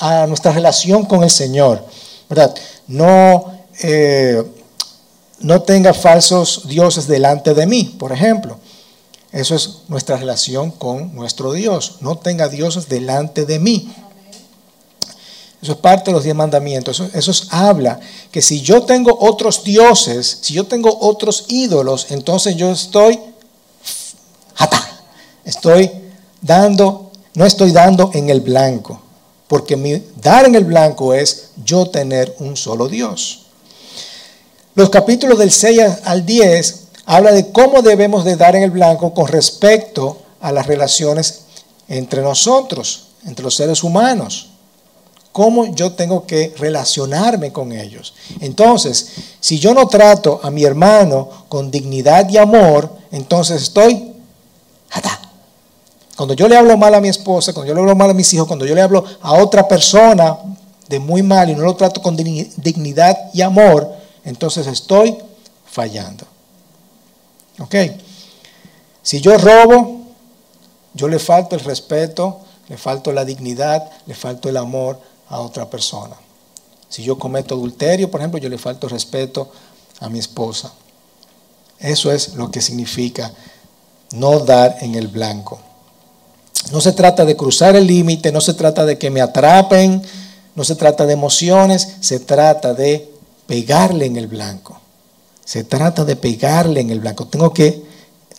a, 0.00 0.26
nuestra 0.26 0.52
relación 0.52 1.04
con 1.04 1.22
el 1.22 1.30
Señor, 1.30 1.84
¿verdad? 2.28 2.54
No... 2.88 3.58
Eh, 3.80 4.42
no 5.40 5.62
tenga 5.62 5.94
falsos 5.94 6.62
dioses 6.66 7.06
delante 7.06 7.54
de 7.54 7.66
mí, 7.66 7.96
por 7.98 8.12
ejemplo. 8.12 8.58
Eso 9.32 9.54
es 9.54 9.80
nuestra 9.88 10.16
relación 10.16 10.70
con 10.70 11.14
nuestro 11.14 11.52
Dios. 11.52 11.96
No 12.00 12.18
tenga 12.18 12.48
dioses 12.48 12.88
delante 12.88 13.44
de 13.44 13.58
mí. 13.58 13.92
Eso 15.60 15.72
es 15.72 15.78
parte 15.78 16.10
de 16.10 16.12
los 16.12 16.24
diez 16.24 16.34
mandamientos. 16.34 17.00
Eso, 17.12 17.32
habla 17.50 18.00
que 18.30 18.40
si 18.40 18.60
yo 18.60 18.82
tengo 18.84 19.16
otros 19.20 19.64
dioses, 19.64 20.38
si 20.40 20.54
yo 20.54 20.66
tengo 20.66 20.96
otros 21.00 21.44
ídolos, 21.48 22.10
entonces 22.10 22.56
yo 22.56 22.70
estoy 22.70 23.18
Estoy 25.48 25.90
dando, 26.42 27.10
no 27.32 27.46
estoy 27.46 27.72
dando 27.72 28.10
en 28.12 28.28
el 28.28 28.42
blanco. 28.42 29.00
Porque 29.46 29.78
mi 29.78 30.02
dar 30.20 30.44
en 30.44 30.54
el 30.54 30.64
blanco 30.64 31.14
es 31.14 31.52
yo 31.64 31.88
tener 31.88 32.36
un 32.38 32.54
solo 32.54 32.86
Dios. 32.86 33.46
Los 34.78 34.90
capítulos 34.90 35.40
del 35.40 35.50
6 35.50 35.80
al 36.04 36.24
10 36.24 36.84
habla 37.04 37.32
de 37.32 37.50
cómo 37.50 37.82
debemos 37.82 38.24
de 38.24 38.36
dar 38.36 38.54
en 38.54 38.62
el 38.62 38.70
blanco 38.70 39.12
con 39.12 39.26
respecto 39.26 40.18
a 40.40 40.52
las 40.52 40.68
relaciones 40.68 41.40
entre 41.88 42.22
nosotros, 42.22 43.08
entre 43.26 43.42
los 43.42 43.56
seres 43.56 43.82
humanos. 43.82 44.50
Cómo 45.32 45.74
yo 45.74 45.94
tengo 45.94 46.26
que 46.26 46.54
relacionarme 46.58 47.50
con 47.50 47.72
ellos. 47.72 48.14
Entonces, 48.38 49.08
si 49.40 49.58
yo 49.58 49.74
no 49.74 49.88
trato 49.88 50.38
a 50.44 50.50
mi 50.52 50.62
hermano 50.62 51.28
con 51.48 51.72
dignidad 51.72 52.28
y 52.28 52.36
amor, 52.36 52.88
entonces 53.10 53.60
estoy 53.60 54.14
Cuando 56.16 56.34
yo 56.34 56.46
le 56.46 56.56
hablo 56.56 56.76
mal 56.76 56.94
a 56.94 57.00
mi 57.00 57.08
esposa, 57.08 57.52
cuando 57.52 57.70
yo 57.70 57.74
le 57.74 57.80
hablo 57.80 57.96
mal 57.96 58.10
a 58.10 58.14
mis 58.14 58.32
hijos, 58.32 58.46
cuando 58.46 58.64
yo 58.64 58.76
le 58.76 58.82
hablo 58.82 59.04
a 59.22 59.34
otra 59.34 59.66
persona 59.66 60.38
de 60.88 61.00
muy 61.00 61.24
mal 61.24 61.50
y 61.50 61.56
no 61.56 61.62
lo 61.62 61.74
trato 61.74 62.00
con 62.00 62.14
dignidad 62.14 63.18
y 63.34 63.40
amor, 63.40 63.97
entonces 64.28 64.66
estoy 64.66 65.16
fallando. 65.66 66.26
¿Ok? 67.58 67.74
Si 69.02 69.20
yo 69.20 69.36
robo, 69.38 70.02
yo 70.94 71.08
le 71.08 71.18
falto 71.18 71.56
el 71.56 71.62
respeto, 71.62 72.40
le 72.68 72.76
falto 72.76 73.12
la 73.12 73.24
dignidad, 73.24 73.90
le 74.06 74.14
falto 74.14 74.48
el 74.48 74.56
amor 74.58 75.00
a 75.28 75.40
otra 75.40 75.68
persona. 75.70 76.16
Si 76.88 77.02
yo 77.02 77.18
cometo 77.18 77.54
adulterio, 77.54 78.10
por 78.10 78.20
ejemplo, 78.20 78.38
yo 78.38 78.48
le 78.48 78.58
falto 78.58 78.88
respeto 78.88 79.50
a 80.00 80.08
mi 80.08 80.18
esposa. 80.18 80.72
Eso 81.78 82.12
es 82.12 82.34
lo 82.34 82.50
que 82.50 82.60
significa 82.60 83.32
no 84.12 84.40
dar 84.40 84.76
en 84.80 84.94
el 84.94 85.08
blanco. 85.08 85.58
No 86.72 86.80
se 86.80 86.92
trata 86.92 87.24
de 87.24 87.36
cruzar 87.36 87.76
el 87.76 87.86
límite, 87.86 88.30
no 88.30 88.40
se 88.40 88.54
trata 88.54 88.84
de 88.84 88.98
que 88.98 89.10
me 89.10 89.22
atrapen, 89.22 90.02
no 90.54 90.64
se 90.64 90.74
trata 90.74 91.06
de 91.06 91.14
emociones, 91.14 91.96
se 92.00 92.20
trata 92.20 92.74
de 92.74 93.17
pegarle 93.48 94.04
en 94.04 94.16
el 94.16 94.28
blanco. 94.28 94.78
Se 95.44 95.64
trata 95.64 96.04
de 96.04 96.14
pegarle 96.14 96.80
en 96.80 96.90
el 96.90 97.00
blanco. 97.00 97.26
Tengo 97.26 97.52
que 97.52 97.82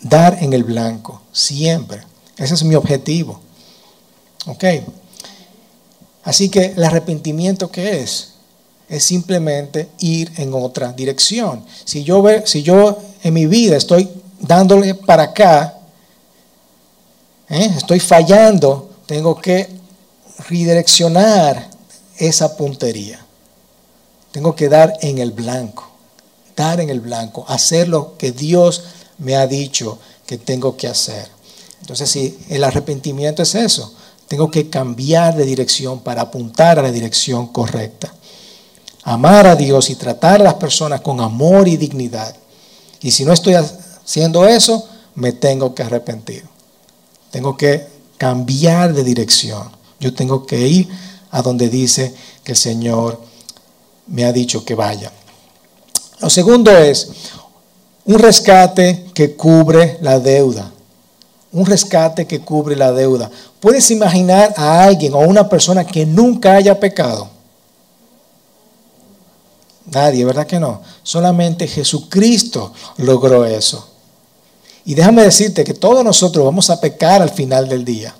dar 0.00 0.38
en 0.40 0.52
el 0.52 0.62
blanco, 0.62 1.20
siempre. 1.32 2.00
Ese 2.38 2.54
es 2.54 2.62
mi 2.62 2.76
objetivo. 2.76 3.40
¿Ok? 4.46 4.64
Así 6.22 6.48
que 6.48 6.66
el 6.66 6.84
arrepentimiento, 6.84 7.70
¿qué 7.70 8.00
es? 8.00 8.34
Es 8.88 9.02
simplemente 9.02 9.88
ir 9.98 10.32
en 10.36 10.54
otra 10.54 10.92
dirección. 10.92 11.64
Si 11.84 12.04
yo, 12.04 12.24
si 12.44 12.62
yo 12.62 12.96
en 13.24 13.34
mi 13.34 13.46
vida 13.46 13.76
estoy 13.76 14.08
dándole 14.38 14.94
para 14.94 15.24
acá, 15.24 15.76
¿eh? 17.48 17.72
estoy 17.76 17.98
fallando, 17.98 18.90
tengo 19.06 19.34
que 19.40 19.68
redireccionar 20.48 21.68
esa 22.16 22.56
puntería. 22.56 23.26
Tengo 24.32 24.54
que 24.54 24.68
dar 24.68 24.94
en 25.00 25.18
el 25.18 25.32
blanco, 25.32 25.90
dar 26.56 26.80
en 26.80 26.90
el 26.90 27.00
blanco, 27.00 27.44
hacer 27.48 27.88
lo 27.88 28.16
que 28.16 28.32
Dios 28.32 28.84
me 29.18 29.36
ha 29.36 29.46
dicho 29.46 29.98
que 30.26 30.38
tengo 30.38 30.76
que 30.76 30.86
hacer. 30.86 31.28
Entonces, 31.80 32.10
si 32.10 32.38
el 32.48 32.62
arrepentimiento 32.62 33.42
es 33.42 33.54
eso, 33.54 33.92
tengo 34.28 34.50
que 34.50 34.70
cambiar 34.70 35.34
de 35.34 35.44
dirección 35.44 36.00
para 36.00 36.22
apuntar 36.22 36.78
a 36.78 36.82
la 36.82 36.92
dirección 36.92 37.48
correcta. 37.48 38.14
Amar 39.02 39.46
a 39.46 39.56
Dios 39.56 39.90
y 39.90 39.96
tratar 39.96 40.40
a 40.40 40.44
las 40.44 40.54
personas 40.54 41.00
con 41.00 41.20
amor 41.20 41.66
y 41.66 41.76
dignidad. 41.76 42.36
Y 43.00 43.10
si 43.10 43.24
no 43.24 43.32
estoy 43.32 43.54
haciendo 43.54 44.46
eso, 44.46 44.86
me 45.14 45.32
tengo 45.32 45.74
que 45.74 45.82
arrepentir. 45.82 46.44
Tengo 47.30 47.56
que 47.56 47.88
cambiar 48.18 48.94
de 48.94 49.02
dirección. 49.02 49.70
Yo 49.98 50.14
tengo 50.14 50.46
que 50.46 50.68
ir 50.68 50.88
a 51.30 51.42
donde 51.42 51.68
dice 51.68 52.14
que 52.44 52.52
el 52.52 52.58
Señor 52.58 53.20
me 54.10 54.24
ha 54.24 54.32
dicho 54.32 54.64
que 54.64 54.74
vaya. 54.74 55.10
Lo 56.20 56.28
segundo 56.28 56.70
es 56.76 57.10
un 58.04 58.18
rescate 58.18 59.06
que 59.14 59.34
cubre 59.34 59.98
la 60.02 60.18
deuda. 60.18 60.70
Un 61.52 61.66
rescate 61.66 62.26
que 62.26 62.40
cubre 62.40 62.76
la 62.76 62.92
deuda. 62.92 63.30
¿Puedes 63.58 63.90
imaginar 63.90 64.54
a 64.56 64.84
alguien 64.84 65.14
o 65.14 65.18
a 65.18 65.26
una 65.26 65.48
persona 65.48 65.84
que 65.86 66.06
nunca 66.06 66.54
haya 66.54 66.78
pecado? 66.78 67.28
Nadie, 69.86 70.24
¿verdad 70.24 70.46
que 70.46 70.60
no? 70.60 70.82
Solamente 71.02 71.66
Jesucristo 71.66 72.72
logró 72.98 73.44
eso. 73.44 73.88
Y 74.84 74.94
déjame 74.94 75.22
decirte 75.22 75.64
que 75.64 75.74
todos 75.74 76.04
nosotros 76.04 76.44
vamos 76.44 76.70
a 76.70 76.80
pecar 76.80 77.22
al 77.22 77.30
final 77.30 77.68
del 77.68 77.84
día. 77.84 78.14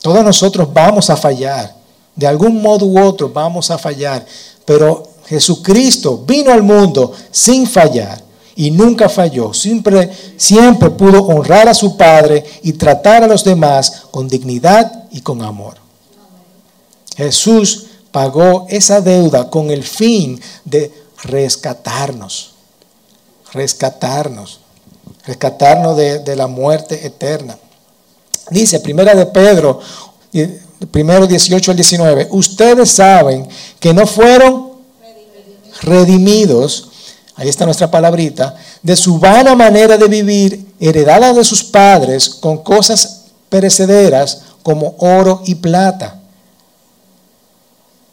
Todos 0.00 0.24
nosotros 0.24 0.72
vamos 0.72 1.10
a 1.10 1.16
fallar. 1.16 1.79
De 2.14 2.26
algún 2.26 2.60
modo 2.60 2.86
u 2.86 3.00
otro 3.00 3.30
vamos 3.30 3.70
a 3.70 3.78
fallar, 3.78 4.24
pero 4.64 5.10
Jesucristo 5.26 6.24
vino 6.26 6.52
al 6.52 6.62
mundo 6.62 7.12
sin 7.30 7.66
fallar 7.66 8.22
y 8.56 8.70
nunca 8.70 9.08
falló. 9.08 9.54
Siempre, 9.54 10.10
siempre 10.36 10.90
pudo 10.90 11.24
honrar 11.24 11.68
a 11.68 11.74
su 11.74 11.96
Padre 11.96 12.44
y 12.62 12.72
tratar 12.72 13.22
a 13.22 13.26
los 13.26 13.44
demás 13.44 14.02
con 14.10 14.28
dignidad 14.28 15.04
y 15.10 15.20
con 15.20 15.42
amor. 15.42 15.76
Jesús 17.16 17.86
pagó 18.10 18.66
esa 18.68 19.00
deuda 19.00 19.48
con 19.50 19.70
el 19.70 19.84
fin 19.84 20.40
de 20.64 20.92
rescatarnos, 21.22 22.54
rescatarnos, 23.52 24.60
rescatarnos 25.24 25.96
de, 25.96 26.18
de 26.18 26.36
la 26.36 26.48
muerte 26.48 27.06
eterna. 27.06 27.56
Dice 28.50 28.80
Primera 28.80 29.14
de 29.14 29.26
Pedro 29.26 29.80
primero 30.86 31.26
18 31.26 31.70
al 31.70 31.76
19, 31.76 32.28
ustedes 32.30 32.90
saben 32.90 33.46
que 33.78 33.92
no 33.92 34.06
fueron 34.06 34.70
redimidos, 35.82 36.88
ahí 37.36 37.48
está 37.48 37.64
nuestra 37.64 37.90
palabrita, 37.90 38.56
de 38.82 38.96
su 38.96 39.18
vana 39.18 39.54
manera 39.54 39.96
de 39.96 40.08
vivir, 40.08 40.66
heredada 40.80 41.32
de 41.32 41.44
sus 41.44 41.62
padres 41.62 42.28
con 42.28 42.58
cosas 42.58 43.24
perecederas 43.48 44.42
como 44.62 44.94
oro 44.98 45.42
y 45.44 45.56
plata. 45.56 46.20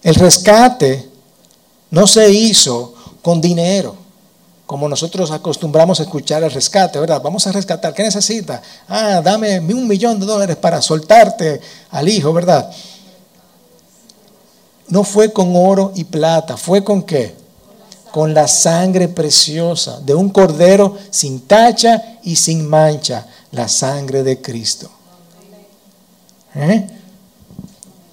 El 0.04 0.16
rescate 0.16 1.10
no 1.90 2.08
se 2.08 2.30
hizo 2.32 2.94
con 3.22 3.42
dinero. 3.42 4.07
Como 4.68 4.90
nosotros 4.90 5.32
acostumbramos 5.32 6.02
a 6.02 6.04
escuchar 6.04 6.44
el 6.44 6.52
rescate, 6.52 7.00
¿verdad? 7.00 7.22
Vamos 7.24 7.48
a 7.48 7.54
rescatar, 7.54 7.94
¿qué 7.94 8.04
necesita? 8.04 8.62
Ah, 8.90 9.22
dame 9.24 9.60
un 9.60 9.88
millón 9.88 10.20
de 10.20 10.26
dólares 10.26 10.58
para 10.58 10.82
soltarte 10.82 11.62
al 11.90 12.10
hijo, 12.10 12.34
¿verdad? 12.34 12.70
No 14.90 15.06
fue 15.06 15.32
con 15.32 15.56
oro 15.56 15.94
y 15.96 16.04
plata, 16.04 16.58
fue 16.58 16.84
con 16.84 17.04
qué? 17.04 17.34
Con 18.12 18.34
la 18.34 18.50
sangre 18.50 19.08
preciosa 19.08 20.02
de 20.02 20.14
un 20.14 20.30
cordero 20.30 20.98
sin 21.12 21.48
tacha 21.48 22.20
y 22.24 22.36
sin 22.36 22.68
mancha, 22.68 23.26
la 23.52 23.70
sangre 23.70 24.22
de 24.24 24.42
Cristo. 24.42 24.90
¿Eh? 26.56 26.90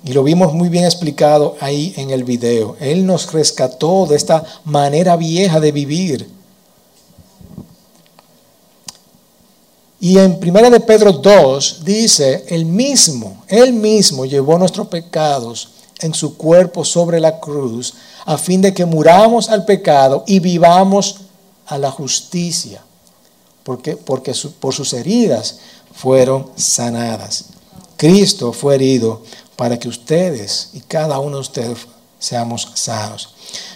Y 0.05 0.13
lo 0.13 0.23
vimos 0.23 0.53
muy 0.53 0.69
bien 0.69 0.85
explicado 0.85 1.57
ahí 1.59 1.95
en 1.97 2.11
el 2.11 2.23
video. 2.23 2.77
Él 2.79 3.07
nos 3.07 3.33
rescató 3.33 4.07
de 4.07 4.15
esta 4.15 4.45
manera 4.65 5.17
vieja 5.17 5.59
de 5.59 5.73
vivir 5.73 6.44
Y 10.05 10.19
en 10.19 10.39
1 10.39 10.69
de 10.69 10.81
Pedro 10.81 11.13
2 11.13 11.79
dice, 11.83 12.45
el 12.49 12.67
mismo, 12.67 13.43
él 13.49 13.73
mismo 13.73 14.27
llevó 14.27 14.59
nuestros 14.59 14.89
pecados 14.89 15.71
en 16.01 16.13
su 16.13 16.37
cuerpo 16.37 16.85
sobre 16.85 17.21
la 17.21 17.41
cruz, 17.41 17.95
a 18.27 18.37
fin 18.37 18.61
de 18.61 18.75
que 18.75 18.85
muramos 18.85 19.49
al 19.49 19.65
pecado 19.65 20.23
y 20.27 20.41
vivamos 20.41 21.21
a 21.65 21.79
la 21.79 21.91
justicia, 21.91 22.83
porque, 23.63 23.97
porque 23.97 24.35
por 24.61 24.75
sus 24.75 24.93
heridas 24.93 25.61
fueron 25.95 26.51
sanadas. 26.55 27.47
Cristo 27.97 28.53
fue 28.53 28.75
herido 28.75 29.23
para 29.57 29.79
que 29.79 29.89
ustedes 29.89 30.69
y 30.75 30.81
cada 30.81 31.19
uno 31.19 31.37
de 31.37 31.41
ustedes 31.41 31.79
seamos 32.19 32.73
sanos. 32.75 33.31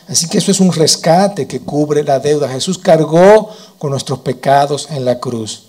Así 0.07 0.29
que 0.29 0.37
eso 0.37 0.51
es 0.51 0.61
un 0.61 0.73
rescate 0.73 1.47
que 1.47 1.61
cubre 1.61 2.05
la 2.05 2.19
deuda. 2.19 2.51
Jesús 2.51 2.77
cargó 2.77 3.49
con 3.79 3.93
nuestros 3.93 4.19
pecados 4.19 4.88
en 4.91 5.07
la 5.07 5.19
cruz. 5.19 5.67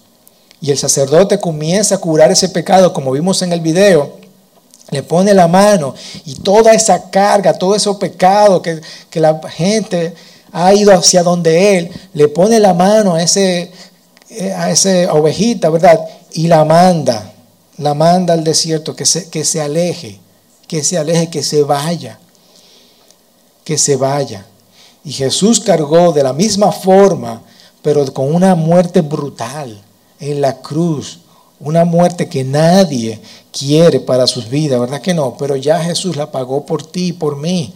Y 0.62 0.72
el 0.72 0.78
sacerdote 0.78 1.40
comienza 1.40 1.96
a 1.96 2.00
curar 2.00 2.32
ese 2.32 2.50
pecado, 2.50 2.94
como 2.94 3.12
vimos 3.12 3.42
en 3.42 3.54
el 3.54 3.62
video. 3.62 4.18
Le 4.92 5.04
pone 5.04 5.34
la 5.34 5.48
mano 5.48 5.94
y 6.26 6.36
toda 6.36 6.74
esa 6.74 7.10
carga, 7.12 7.54
todo 7.54 7.76
ese 7.76 7.94
pecado 7.94 8.62
que, 8.62 8.82
la 9.14 9.40
gente 9.50 10.16
ha 10.52 10.74
ido 10.74 10.92
hacia 10.92 11.22
donde 11.22 11.78
él, 11.78 11.92
le 12.14 12.28
pone 12.28 12.60
la 12.60 12.74
mano 12.74 13.14
a 13.14 13.22
ese 13.22 13.72
a 14.56 14.70
esa 14.72 15.14
ovejita, 15.14 15.70
¿verdad? 15.70 16.00
Y 16.34 16.48
la 16.48 16.66
manda, 16.66 17.34
la 17.78 17.94
manda 17.94 18.34
al 18.34 18.44
desierto, 18.44 18.96
que 18.96 19.06
se, 19.06 19.30
que 19.30 19.44
se 19.44 19.62
aleje, 19.62 20.20
que 20.68 20.84
se 20.84 20.98
aleje, 20.98 21.30
que 21.30 21.44
se 21.44 21.64
vaya, 21.64 22.20
que 23.64 23.78
se 23.78 23.96
vaya. 23.96 24.46
Y 25.04 25.14
Jesús 25.14 25.60
cargó 25.60 26.14
de 26.14 26.24
la 26.24 26.34
misma 26.34 26.72
forma, 26.72 27.42
pero 27.82 28.12
con 28.14 28.34
una 28.34 28.56
muerte 28.56 29.02
brutal 29.02 29.82
en 30.20 30.42
la 30.42 30.62
cruz, 30.62 31.20
una 31.60 31.86
muerte 31.86 32.30
que 32.30 32.44
nadie 32.44 33.20
quiere 33.52 34.00
para 34.00 34.28
sus 34.28 34.50
vidas, 34.50 34.80
¿verdad 34.80 35.02
que 35.02 35.14
no? 35.14 35.36
Pero 35.38 35.56
ya 35.56 35.80
Jesús 35.80 36.16
la 36.16 36.32
pagó 36.32 36.66
por 36.66 36.86
ti 36.86 37.08
y 37.08 37.14
por 37.14 37.38
mí. 37.38 37.74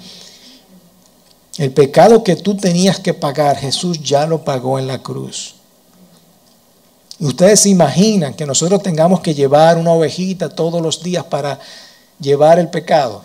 El 1.58 1.72
pecado 1.72 2.24
que 2.24 2.36
tú 2.36 2.56
tenías 2.56 3.00
que 3.00 3.14
pagar, 3.14 3.58
Jesús 3.58 4.02
ya 4.02 4.26
lo 4.26 4.44
pagó 4.44 4.80
en 4.80 4.88
la 4.88 5.00
cruz. 5.04 5.56
Ustedes 7.20 7.60
se 7.62 7.70
imaginan 7.70 8.34
que 8.34 8.46
nosotros 8.46 8.82
tengamos 8.82 9.22
que 9.22 9.36
llevar 9.36 9.78
una 9.78 9.92
ovejita 9.92 10.50
todos 10.50 10.82
los 10.82 11.04
días 11.04 11.24
para 11.26 11.60
llevar 12.20 12.60
el 12.60 12.70
pecado. 12.70 13.24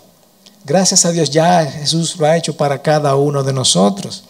Gracias 0.64 1.06
a 1.06 1.12
Dios 1.12 1.30
ya 1.30 1.64
Jesús 1.64 2.16
lo 2.16 2.26
ha 2.26 2.36
hecho 2.36 2.56
para 2.56 2.82
cada 2.82 3.16
uno 3.16 3.42
de 3.42 3.52
nosotros. 3.52 4.24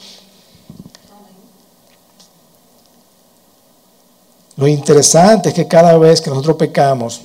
Lo 4.58 4.66
interesante 4.66 5.50
es 5.50 5.54
que 5.54 5.68
cada 5.68 5.96
vez 5.98 6.20
que 6.20 6.30
nosotros 6.30 6.56
pecamos, 6.56 7.20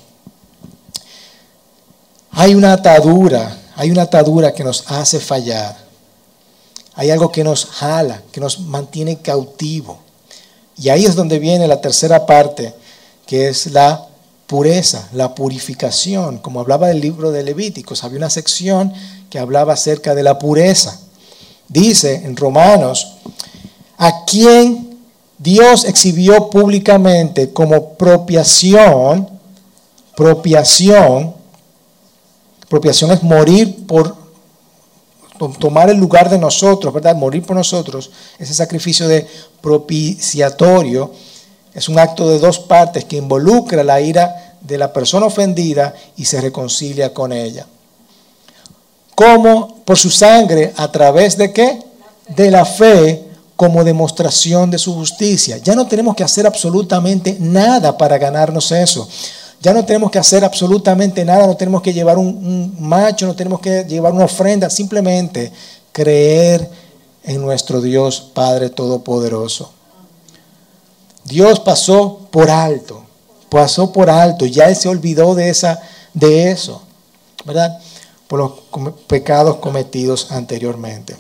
hay 2.30 2.54
una 2.54 2.74
atadura, 2.74 3.58
hay 3.76 3.90
una 3.90 4.04
atadura 4.04 4.54
que 4.54 4.64
nos 4.64 4.84
hace 4.92 5.20
fallar. 5.20 5.76
Hay 6.94 7.10
algo 7.10 7.32
que 7.32 7.44
nos 7.44 7.66
jala, 7.66 8.22
que 8.32 8.40
nos 8.40 8.60
mantiene 8.60 9.18
cautivo. 9.18 9.98
Y 10.78 10.90
ahí 10.90 11.06
es 11.06 11.16
donde 11.16 11.40
viene 11.40 11.68
la 11.68 11.82
tercera 11.82 12.28
parte, 12.28 12.72
que 13.26 13.48
es 13.48 13.66
la 13.72 14.06
pureza, 14.46 15.10
la 15.12 15.34
purificación. 15.34 16.38
Como 16.38 16.60
hablaba 16.60 16.90
del 16.90 17.02
libro 17.02 17.32
de 17.32 17.42
Levíticos, 17.42 18.04
había 18.04 18.20
una 18.20 18.30
sección 18.30 18.94
que 19.32 19.40
hablaba 19.40 19.74
acerca 19.74 20.14
de 20.14 20.22
la 20.22 20.38
pureza. 20.38 21.00
Dice 21.68 22.14
en 22.14 22.36
Romanos, 22.38 23.16
¿a 23.98 24.24
quién 24.26 24.93
Dios 25.38 25.86
exhibió 25.86 26.50
públicamente 26.50 27.52
como 27.52 27.94
propiación, 27.94 29.30
propiación, 30.16 31.34
propiación 32.70 33.12
es 33.12 33.24
morir 33.24 33.86
por 33.88 34.16
tomar 35.60 35.90
el 35.90 35.98
lugar 35.98 36.30
de 36.30 36.38
nosotros, 36.38 36.94
¿verdad? 36.94 37.16
Morir 37.16 37.44
por 37.44 37.56
nosotros, 37.56 38.12
ese 38.40 38.54
sacrificio 38.54 39.08
de 39.08 39.28
propiciatorio 39.62 41.12
es 41.74 41.90
un 41.90 42.00
acto 42.00 42.30
de 42.30 42.40
dos 42.40 42.60
partes 42.60 43.04
que 43.06 43.18
involucra 43.18 43.84
la 43.84 44.00
ira 44.00 44.58
de 44.62 44.78
la 44.78 44.94
persona 44.94 45.26
ofendida 45.26 45.94
y 46.16 46.26
se 46.26 46.40
reconcilia 46.40 47.14
con 47.14 47.34
ella. 47.34 47.66
¿Cómo? 49.16 49.84
Por 49.84 49.98
su 49.98 50.10
sangre, 50.10 50.74
a 50.78 50.92
través 50.92 51.38
de 51.38 51.52
qué? 51.52 51.80
De 52.30 52.50
la 52.50 52.66
fe 52.66 53.33
como 53.56 53.84
demostración 53.84 54.72
de 54.72 54.78
su 54.78 54.94
justicia. 54.94 55.58
Ya 55.58 55.76
no 55.76 55.88
tenemos 55.88 56.16
que 56.16 56.24
hacer 56.24 56.46
absolutamente 56.48 57.38
nada 57.40 57.98
para 57.98 58.18
ganarnos 58.18 58.72
eso. 58.72 59.08
Ya 59.62 59.74
no 59.74 59.86
tenemos 59.86 60.12
que 60.12 60.20
hacer 60.20 60.44
absolutamente 60.44 61.24
nada, 61.24 61.48
no 61.48 61.56
tenemos 61.56 61.82
que 61.82 61.94
llevar 61.94 62.18
un, 62.18 62.76
macho, 62.80 63.26
no 63.28 63.36
tenemos 63.36 63.62
que 63.62 63.86
llevar 63.86 64.12
una 64.12 64.26
ofrenda, 64.26 64.70
simplemente 64.70 65.52
creer 65.92 66.70
en 67.24 67.42
nuestro 67.42 67.80
Dios 67.80 68.32
Padre 68.34 68.70
Todopoderoso. 68.70 69.72
Dios 71.24 71.62
pasó 71.62 72.28
por 72.30 72.50
alto, 72.50 73.04
pasó 73.48 73.94
por 73.94 74.10
alto, 74.10 74.46
ya 74.46 74.66
Él 74.66 74.76
se 74.76 74.90
olvidó 74.90 75.34
de, 75.34 75.48
esa, 75.48 75.80
de 76.14 76.52
eso, 76.52 76.82
¿verdad? 77.46 77.80
Por 78.28 78.40
los 78.40 78.52
pecados 79.08 79.58
cometidos 79.58 80.32
anteriormente 80.32 81.16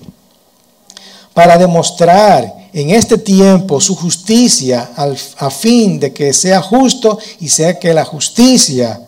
para 1.34 1.58
demostrar 1.58 2.54
en 2.74 2.90
este 2.90 3.18
tiempo 3.18 3.80
su 3.80 3.96
justicia 3.96 4.92
a 5.38 5.50
fin 5.50 6.00
de 6.00 6.14
que 6.14 6.34
sea 6.34 6.62
justo 6.62 7.20
y 7.40 7.50
sea 7.50 7.78
que 7.78 7.94
la 7.94 8.06
justicia 8.06 9.02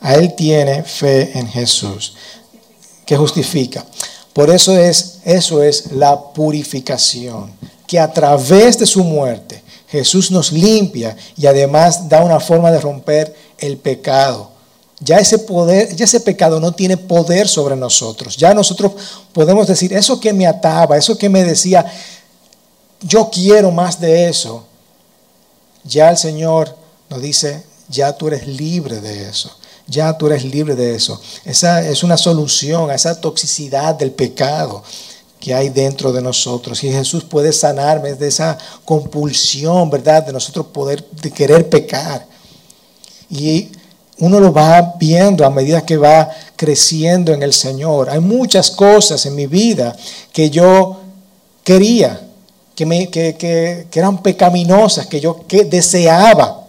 a 0.00 0.14
él 0.14 0.34
tiene 0.34 0.82
fe 0.82 1.38
en 1.38 1.48
Jesús, 1.48 2.14
que 3.04 3.16
justifica. 3.16 3.84
Por 4.32 4.50
eso 4.50 4.76
es 4.78 5.18
eso 5.24 5.62
es 5.62 5.92
la 5.92 6.20
purificación, 6.32 7.52
que 7.86 7.98
a 7.98 8.12
través 8.12 8.78
de 8.78 8.86
su 8.86 9.02
muerte 9.02 9.62
Jesús 9.88 10.30
nos 10.30 10.52
limpia 10.52 11.16
y 11.36 11.46
además 11.46 12.08
da 12.08 12.22
una 12.22 12.40
forma 12.40 12.70
de 12.70 12.80
romper 12.80 13.34
el 13.58 13.76
pecado 13.78 14.55
ya 15.00 15.18
ese 15.18 15.38
poder, 15.38 15.94
ya 15.94 16.04
ese 16.04 16.20
pecado 16.20 16.58
no 16.58 16.72
tiene 16.72 16.96
poder 16.96 17.48
sobre 17.48 17.76
nosotros. 17.76 18.36
Ya 18.36 18.54
nosotros 18.54 18.92
podemos 19.32 19.66
decir, 19.66 19.92
eso 19.92 20.18
que 20.20 20.32
me 20.32 20.46
ataba, 20.46 20.96
eso 20.96 21.18
que 21.18 21.28
me 21.28 21.44
decía, 21.44 21.84
yo 23.02 23.30
quiero 23.30 23.70
más 23.70 24.00
de 24.00 24.28
eso. 24.28 24.64
Ya 25.84 26.10
el 26.10 26.16
Señor 26.16 26.74
nos 27.10 27.20
dice, 27.20 27.62
ya 27.88 28.16
tú 28.16 28.28
eres 28.28 28.46
libre 28.46 29.00
de 29.00 29.28
eso. 29.28 29.50
Ya 29.86 30.16
tú 30.18 30.26
eres 30.26 30.44
libre 30.44 30.74
de 30.74 30.96
eso. 30.96 31.20
Esa 31.44 31.86
es 31.86 32.02
una 32.02 32.16
solución 32.16 32.90
a 32.90 32.94
esa 32.94 33.20
toxicidad 33.20 33.94
del 33.94 34.10
pecado 34.10 34.82
que 35.38 35.54
hay 35.54 35.68
dentro 35.68 36.12
de 36.12 36.22
nosotros. 36.22 36.82
Y 36.82 36.90
Jesús 36.90 37.22
puede 37.22 37.52
sanarme 37.52 38.14
de 38.14 38.26
esa 38.26 38.58
compulsión, 38.84 39.88
¿verdad? 39.90 40.24
De 40.26 40.32
nosotros 40.32 40.66
poder, 40.72 41.06
de 41.22 41.30
querer 41.30 41.68
pecar. 41.68 42.26
Y 43.30 43.68
uno 44.18 44.40
lo 44.40 44.52
va 44.52 44.94
viendo 44.98 45.44
a 45.44 45.50
medida 45.50 45.84
que 45.84 45.96
va 45.96 46.30
creciendo 46.56 47.32
en 47.32 47.42
el 47.42 47.52
Señor. 47.52 48.08
Hay 48.08 48.20
muchas 48.20 48.70
cosas 48.70 49.26
en 49.26 49.34
mi 49.34 49.46
vida 49.46 49.94
que 50.32 50.48
yo 50.48 51.00
quería, 51.62 52.20
que, 52.74 52.86
me, 52.86 53.10
que, 53.10 53.86
eran 53.92 54.22
pecaminosas, 54.22 55.06
que 55.06 55.20
yo 55.20 55.46
que 55.46 55.64
deseaba. 55.64 56.64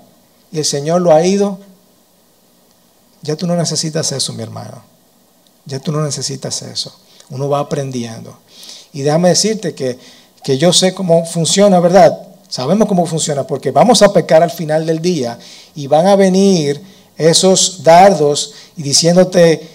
Y 0.51 0.59
el 0.59 0.65
Señor 0.65 1.01
lo 1.01 1.13
ha 1.13 1.25
ido. 1.25 1.59
Ya 3.21 3.35
tú 3.35 3.47
no 3.47 3.55
necesitas 3.55 4.11
eso, 4.11 4.33
mi 4.33 4.43
hermano. 4.43 4.83
Ya 5.65 5.79
tú 5.79 5.91
no 5.91 6.03
necesitas 6.03 6.61
eso. 6.61 6.93
Uno 7.29 7.49
va 7.49 7.59
aprendiendo. 7.59 8.37
Y 8.91 9.01
déjame 9.01 9.29
decirte 9.29 9.73
que, 9.73 9.97
que 10.43 10.57
yo 10.57 10.73
sé 10.73 10.93
cómo 10.93 11.25
funciona, 11.25 11.79
¿verdad? 11.79 12.27
Sabemos 12.49 12.87
cómo 12.87 13.05
funciona, 13.05 13.45
porque 13.45 13.71
vamos 13.71 14.01
a 14.01 14.11
pecar 14.11 14.43
al 14.43 14.51
final 14.51 14.85
del 14.85 15.01
día 15.01 15.37
y 15.75 15.87
van 15.87 16.07
a 16.07 16.15
venir 16.15 16.96
esos 17.17 17.83
dardos 17.83 18.53
y 18.75 18.83
diciéndote, 18.83 19.67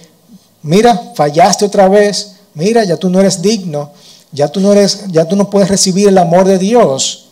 mira, 0.62 1.12
fallaste 1.14 1.64
otra 1.64 1.88
vez, 1.88 2.36
mira, 2.54 2.84
ya 2.84 2.96
tú 2.96 3.10
no 3.10 3.20
eres 3.20 3.42
digno. 3.42 3.90
ya 4.34 4.48
tú 4.48 4.60
no 4.60 4.72
eres, 4.72 5.04
ya 5.08 5.26
tú 5.26 5.36
no 5.36 5.50
puedes 5.50 5.68
recibir 5.68 6.08
el 6.08 6.16
amor 6.16 6.46
de 6.46 6.58
Dios. 6.58 7.26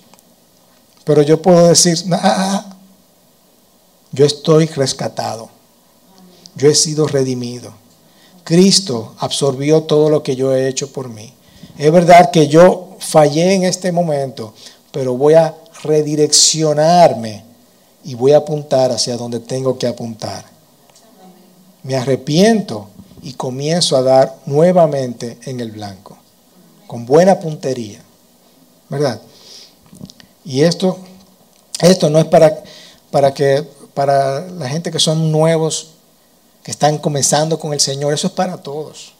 Pero 1.04 1.22
yo 1.22 1.40
puedo 1.40 1.68
decir, 1.68 1.98
ah, 2.12 2.20
ah, 2.22 2.34
ah, 2.38 2.76
yo 4.12 4.26
estoy 4.26 4.66
rescatado. 4.66 5.48
Yo 6.56 6.68
he 6.68 6.74
sido 6.74 7.06
redimido. 7.06 7.72
Cristo 8.44 9.14
absorbió 9.18 9.84
todo 9.84 10.10
lo 10.10 10.22
que 10.22 10.36
yo 10.36 10.54
he 10.54 10.68
hecho 10.68 10.92
por 10.92 11.08
mí. 11.08 11.32
Es 11.78 11.90
verdad 11.90 12.30
que 12.30 12.48
yo 12.48 12.96
fallé 12.98 13.54
en 13.54 13.64
este 13.64 13.92
momento, 13.92 14.52
pero 14.90 15.16
voy 15.16 15.34
a 15.34 15.54
redireccionarme 15.82 17.49
y 18.04 18.14
voy 18.14 18.32
a 18.32 18.38
apuntar 18.38 18.90
hacia 18.92 19.16
donde 19.16 19.40
tengo 19.40 19.78
que 19.78 19.86
apuntar. 19.86 20.44
Me 21.82 21.96
arrepiento 21.96 22.88
y 23.22 23.34
comienzo 23.34 23.96
a 23.96 24.02
dar 24.02 24.36
nuevamente 24.46 25.38
en 25.44 25.60
el 25.60 25.70
blanco, 25.70 26.16
con 26.86 27.06
buena 27.06 27.38
puntería. 27.38 28.00
¿Verdad? 28.88 29.20
Y 30.44 30.62
esto, 30.62 30.98
esto 31.80 32.10
no 32.10 32.18
es 32.18 32.24
para, 32.24 32.62
para, 33.10 33.32
que, 33.32 33.64
para 33.94 34.40
la 34.48 34.68
gente 34.68 34.90
que 34.90 34.98
son 34.98 35.30
nuevos, 35.30 35.92
que 36.62 36.70
están 36.70 36.98
comenzando 36.98 37.58
con 37.58 37.72
el 37.72 37.80
Señor, 37.80 38.12
eso 38.12 38.26
es 38.26 38.32
para 38.32 38.56
todos. 38.56 39.12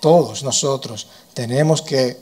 Todos 0.00 0.42
nosotros 0.42 1.06
tenemos 1.34 1.82
que 1.82 2.16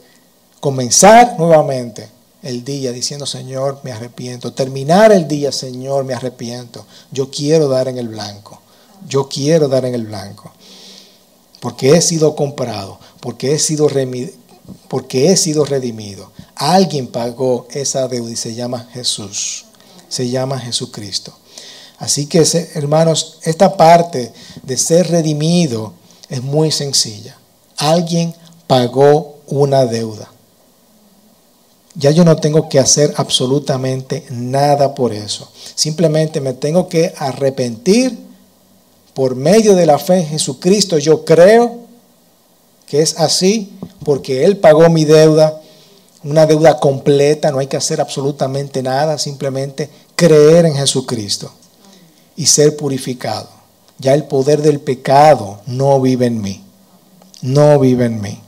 comenzar 0.60 1.38
nuevamente 1.38 2.08
el 2.48 2.64
día 2.64 2.92
diciendo, 2.92 3.26
Señor, 3.26 3.80
me 3.82 3.92
arrepiento. 3.92 4.54
Terminar 4.54 5.12
el 5.12 5.28
día, 5.28 5.52
Señor, 5.52 6.04
me 6.04 6.14
arrepiento. 6.14 6.86
Yo 7.12 7.30
quiero 7.30 7.68
dar 7.68 7.88
en 7.88 7.98
el 7.98 8.08
blanco. 8.08 8.62
Yo 9.06 9.28
quiero 9.28 9.68
dar 9.68 9.84
en 9.84 9.94
el 9.94 10.06
blanco. 10.06 10.50
Porque 11.60 11.90
he 11.90 12.00
sido 12.00 12.34
comprado, 12.34 12.98
porque 13.20 13.52
he 13.52 13.58
sido, 13.58 13.88
porque 14.88 15.30
he 15.30 15.36
sido 15.36 15.66
redimido. 15.66 16.32
Alguien 16.54 17.08
pagó 17.08 17.66
esa 17.70 18.08
deuda 18.08 18.30
y 18.30 18.36
se 18.36 18.54
llama 18.54 18.88
Jesús. 18.92 19.66
Se 20.08 20.30
llama 20.30 20.58
Jesucristo. 20.58 21.34
Así 21.98 22.26
que, 22.26 22.42
hermanos, 22.74 23.40
esta 23.42 23.76
parte 23.76 24.32
de 24.62 24.76
ser 24.78 25.10
redimido 25.10 25.92
es 26.30 26.42
muy 26.42 26.70
sencilla. 26.70 27.36
Alguien 27.76 28.34
pagó 28.66 29.36
una 29.48 29.84
deuda. 29.84 30.30
Ya 31.98 32.12
yo 32.12 32.24
no 32.24 32.36
tengo 32.36 32.68
que 32.68 32.78
hacer 32.78 33.12
absolutamente 33.16 34.24
nada 34.30 34.94
por 34.94 35.12
eso. 35.12 35.50
Simplemente 35.74 36.40
me 36.40 36.52
tengo 36.52 36.88
que 36.88 37.12
arrepentir 37.18 38.16
por 39.14 39.34
medio 39.34 39.74
de 39.74 39.84
la 39.84 39.98
fe 39.98 40.18
en 40.20 40.28
Jesucristo. 40.28 40.98
Yo 40.98 41.24
creo 41.24 41.80
que 42.86 43.02
es 43.02 43.18
así 43.18 43.72
porque 44.04 44.44
Él 44.44 44.58
pagó 44.58 44.88
mi 44.88 45.04
deuda, 45.04 45.60
una 46.22 46.46
deuda 46.46 46.78
completa, 46.78 47.50
no 47.50 47.58
hay 47.58 47.66
que 47.66 47.76
hacer 47.76 48.00
absolutamente 48.00 48.80
nada, 48.80 49.18
simplemente 49.18 49.90
creer 50.14 50.66
en 50.66 50.76
Jesucristo 50.76 51.50
y 52.36 52.46
ser 52.46 52.76
purificado. 52.76 53.48
Ya 53.98 54.14
el 54.14 54.22
poder 54.22 54.62
del 54.62 54.78
pecado 54.78 55.62
no 55.66 56.00
vive 56.00 56.26
en 56.26 56.40
mí, 56.40 56.64
no 57.42 57.80
vive 57.80 58.04
en 58.04 58.20
mí. 58.20 58.40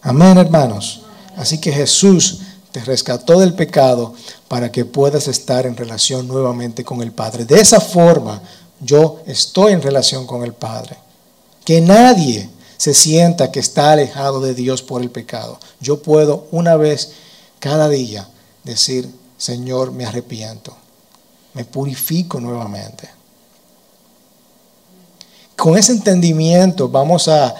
Amén, 0.00 0.38
hermanos. 0.38 1.02
Así 1.40 1.56
que 1.56 1.72
Jesús 1.72 2.40
te 2.70 2.84
rescató 2.84 3.40
del 3.40 3.54
pecado 3.54 4.12
para 4.46 4.70
que 4.70 4.84
puedas 4.84 5.26
estar 5.26 5.64
en 5.64 5.74
relación 5.74 6.28
nuevamente 6.28 6.84
con 6.84 7.00
el 7.00 7.12
Padre. 7.12 7.46
De 7.46 7.58
esa 7.58 7.80
forma 7.80 8.42
yo 8.78 9.22
estoy 9.26 9.72
en 9.72 9.80
relación 9.80 10.26
con 10.26 10.44
el 10.44 10.52
Padre. 10.52 10.98
Que 11.64 11.80
nadie 11.80 12.50
se 12.76 12.92
sienta 12.92 13.50
que 13.50 13.58
está 13.58 13.92
alejado 13.92 14.42
de 14.42 14.52
Dios 14.52 14.82
por 14.82 15.00
el 15.00 15.10
pecado. 15.10 15.58
Yo 15.80 16.02
puedo 16.02 16.46
una 16.50 16.76
vez 16.76 17.12
cada 17.58 17.88
día 17.88 18.28
decir, 18.62 19.08
Señor, 19.38 19.92
me 19.92 20.04
arrepiento. 20.04 20.76
Me 21.54 21.64
purifico 21.64 22.38
nuevamente. 22.38 23.08
Con 25.56 25.78
ese 25.78 25.92
entendimiento 25.92 26.90
vamos 26.90 27.28
a 27.28 27.54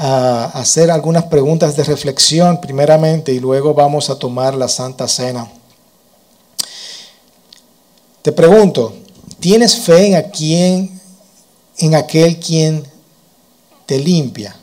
a 0.00 0.44
hacer 0.54 0.92
algunas 0.92 1.24
preguntas 1.24 1.74
de 1.74 1.82
reflexión 1.82 2.60
primeramente 2.60 3.32
y 3.32 3.40
luego 3.40 3.74
vamos 3.74 4.10
a 4.10 4.16
tomar 4.16 4.54
la 4.54 4.68
Santa 4.68 5.08
Cena. 5.08 5.50
Te 8.22 8.30
pregunto, 8.30 8.94
¿tienes 9.40 9.74
fe 9.74 10.14
en, 10.14 10.30
quien, 10.30 11.00
en 11.78 11.94
aquel 11.96 12.38
quien 12.38 12.84
te 13.86 13.98
limpia? 13.98 14.56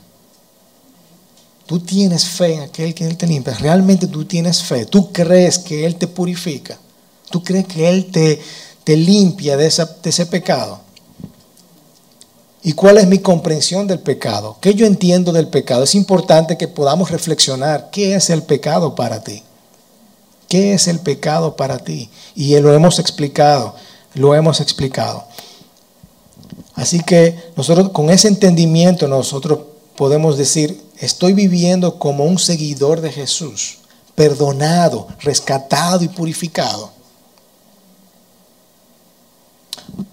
Tú 1.66 1.80
tienes 1.80 2.24
fe 2.24 2.54
en 2.54 2.60
aquel 2.62 2.94
quien 2.94 3.14
te 3.14 3.26
limpia. 3.26 3.52
Realmente 3.54 4.06
tú 4.06 4.24
tienes 4.24 4.62
fe. 4.62 4.86
Tú 4.86 5.12
crees 5.12 5.58
que 5.58 5.84
Él 5.84 5.96
te 5.96 6.06
purifica. 6.06 6.78
Tú 7.28 7.44
crees 7.44 7.66
que 7.66 7.86
Él 7.90 8.10
te, 8.10 8.40
te 8.84 8.96
limpia 8.96 9.58
de, 9.58 9.68
de 9.68 10.10
ese 10.10 10.24
pecado. 10.26 10.85
¿Y 12.66 12.72
cuál 12.72 12.98
es 12.98 13.06
mi 13.06 13.20
comprensión 13.20 13.86
del 13.86 14.00
pecado? 14.00 14.56
¿Qué 14.60 14.74
yo 14.74 14.86
entiendo 14.86 15.32
del 15.32 15.46
pecado? 15.46 15.84
Es 15.84 15.94
importante 15.94 16.58
que 16.58 16.66
podamos 16.66 17.12
reflexionar. 17.12 17.90
¿Qué 17.92 18.16
es 18.16 18.28
el 18.28 18.42
pecado 18.42 18.96
para 18.96 19.22
ti? 19.22 19.44
¿Qué 20.48 20.74
es 20.74 20.88
el 20.88 20.98
pecado 20.98 21.54
para 21.54 21.78
ti? 21.78 22.10
Y 22.34 22.58
lo 22.58 22.74
hemos 22.74 22.98
explicado, 22.98 23.76
lo 24.14 24.34
hemos 24.34 24.60
explicado. 24.60 25.22
Así 26.74 26.98
que 27.04 27.36
nosotros 27.54 27.90
con 27.90 28.10
ese 28.10 28.26
entendimiento 28.26 29.06
nosotros 29.06 29.60
podemos 29.94 30.36
decir, 30.36 30.82
estoy 30.98 31.34
viviendo 31.34 32.00
como 32.00 32.24
un 32.24 32.40
seguidor 32.40 33.00
de 33.00 33.12
Jesús, 33.12 33.78
perdonado, 34.16 35.06
rescatado 35.20 36.02
y 36.02 36.08
purificado. 36.08 36.90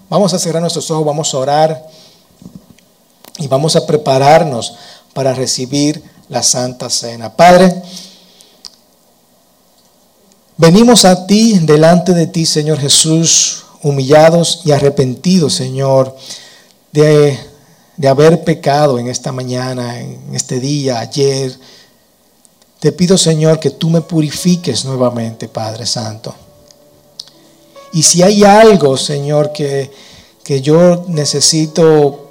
Vamos 0.08 0.32
a 0.32 0.38
cerrar 0.38 0.62
nuestros 0.62 0.88
ojos, 0.92 1.04
vamos 1.04 1.34
a 1.34 1.38
orar 1.38 2.03
y 3.38 3.48
vamos 3.48 3.76
a 3.76 3.86
prepararnos 3.86 4.74
para 5.12 5.32
recibir 5.32 6.02
la 6.28 6.42
Santa 6.42 6.88
Cena. 6.90 7.36
Padre, 7.36 7.82
venimos 10.56 11.04
a 11.04 11.26
ti, 11.26 11.58
delante 11.60 12.14
de 12.14 12.26
ti, 12.26 12.46
Señor 12.46 12.78
Jesús, 12.78 13.64
humillados 13.82 14.62
y 14.64 14.72
arrepentidos, 14.72 15.54
Señor, 15.54 16.16
de, 16.92 17.38
de 17.96 18.08
haber 18.08 18.44
pecado 18.44 18.98
en 18.98 19.08
esta 19.08 19.32
mañana, 19.32 20.00
en 20.00 20.34
este 20.34 20.60
día, 20.60 21.00
ayer. 21.00 21.58
Te 22.80 22.92
pido, 22.92 23.18
Señor, 23.18 23.60
que 23.60 23.70
tú 23.70 23.90
me 23.90 24.00
purifiques 24.00 24.84
nuevamente, 24.84 25.48
Padre 25.48 25.86
Santo. 25.86 26.34
Y 27.92 28.02
si 28.02 28.22
hay 28.22 28.44
algo, 28.44 28.96
Señor, 28.96 29.52
que, 29.52 29.90
que 30.42 30.60
yo 30.60 31.04
necesito 31.08 32.23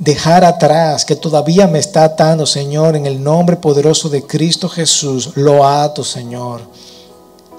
dejar 0.00 0.46
atrás, 0.46 1.04
que 1.04 1.14
todavía 1.14 1.68
me 1.68 1.78
está 1.78 2.04
atando, 2.04 2.46
Señor, 2.46 2.96
en 2.96 3.04
el 3.04 3.22
nombre 3.22 3.56
poderoso 3.56 4.08
de 4.08 4.26
Cristo 4.26 4.68
Jesús, 4.68 5.32
lo 5.36 5.64
ato, 5.66 6.02
Señor. 6.02 6.62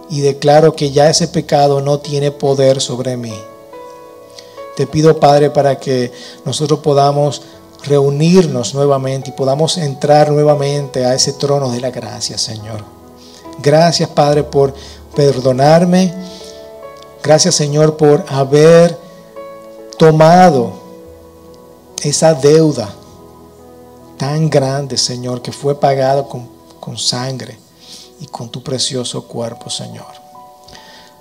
Y 0.09 0.21
declaro 0.21 0.75
que 0.75 0.91
ya 0.91 1.09
ese 1.09 1.27
pecado 1.27 1.81
no 1.81 1.99
tiene 1.99 2.31
poder 2.31 2.81
sobre 2.81 3.15
mí. 3.15 3.33
Te 4.75 4.87
pido, 4.87 5.19
Padre, 5.19 5.51
para 5.51 5.77
que 5.77 6.11
nosotros 6.43 6.79
podamos 6.79 7.43
reunirnos 7.83 8.73
nuevamente 8.73 9.29
y 9.29 9.33
podamos 9.33 9.77
entrar 9.77 10.31
nuevamente 10.31 11.05
a 11.05 11.13
ese 11.13 11.33
trono 11.33 11.69
de 11.69 11.79
la 11.79 11.91
gracia, 11.91 12.39
Señor. 12.39 12.83
Gracias, 13.59 14.09
Padre, 14.09 14.43
por 14.43 14.73
perdonarme. 15.15 16.11
Gracias, 17.21 17.53
Señor, 17.53 17.97
por 17.97 18.25
haber 18.29 18.97
tomado 19.99 20.80
esa 22.01 22.33
deuda 22.33 22.89
tan 24.17 24.49
grande, 24.49 24.97
Señor, 24.97 25.41
que 25.41 25.51
fue 25.51 25.79
pagada 25.79 26.27
con, 26.27 26.47
con 26.79 26.97
sangre 26.97 27.57
y 28.19 28.27
con 28.27 28.49
tu 28.49 28.61
precioso 28.61 29.27
cuerpo, 29.27 29.69
Señor. 29.69 30.21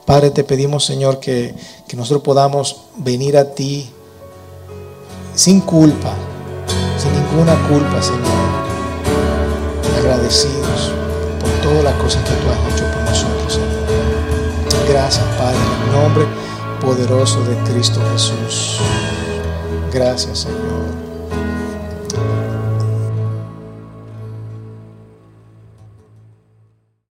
Padre, 0.05 0.31
te 0.31 0.45
pedimos, 0.45 0.85
Señor, 0.85 1.21
que, 1.21 1.55
que 1.87 1.97
nosotros 1.97 2.23
podamos 2.23 2.83
venir 2.97 3.37
a 3.37 3.55
ti 3.55 3.91
sin 5.35 5.61
culpa, 5.61 6.15
sin 6.99 7.13
ninguna 7.13 7.55
culpa, 7.69 8.03
Señor, 8.03 8.25
agradecidos 9.99 10.93
por 11.41 11.51
todas 11.63 11.85
las 11.85 11.95
cosas 11.95 12.23
que 12.25 12.35
tú 12.35 12.51
has 12.51 12.75
hecho 12.75 12.85
por 12.93 13.03
nosotros, 13.03 13.53
Señor. 13.55 14.89
Gracias, 14.89 15.25
Padre, 15.39 15.57
en 15.57 15.89
el 15.89 16.03
nombre 16.03 16.25
poderoso 16.81 17.43
de 17.45 17.57
Cristo 17.71 18.01
Jesús. 18.13 18.81
Gracias, 19.93 20.41
Señor. 20.41 20.80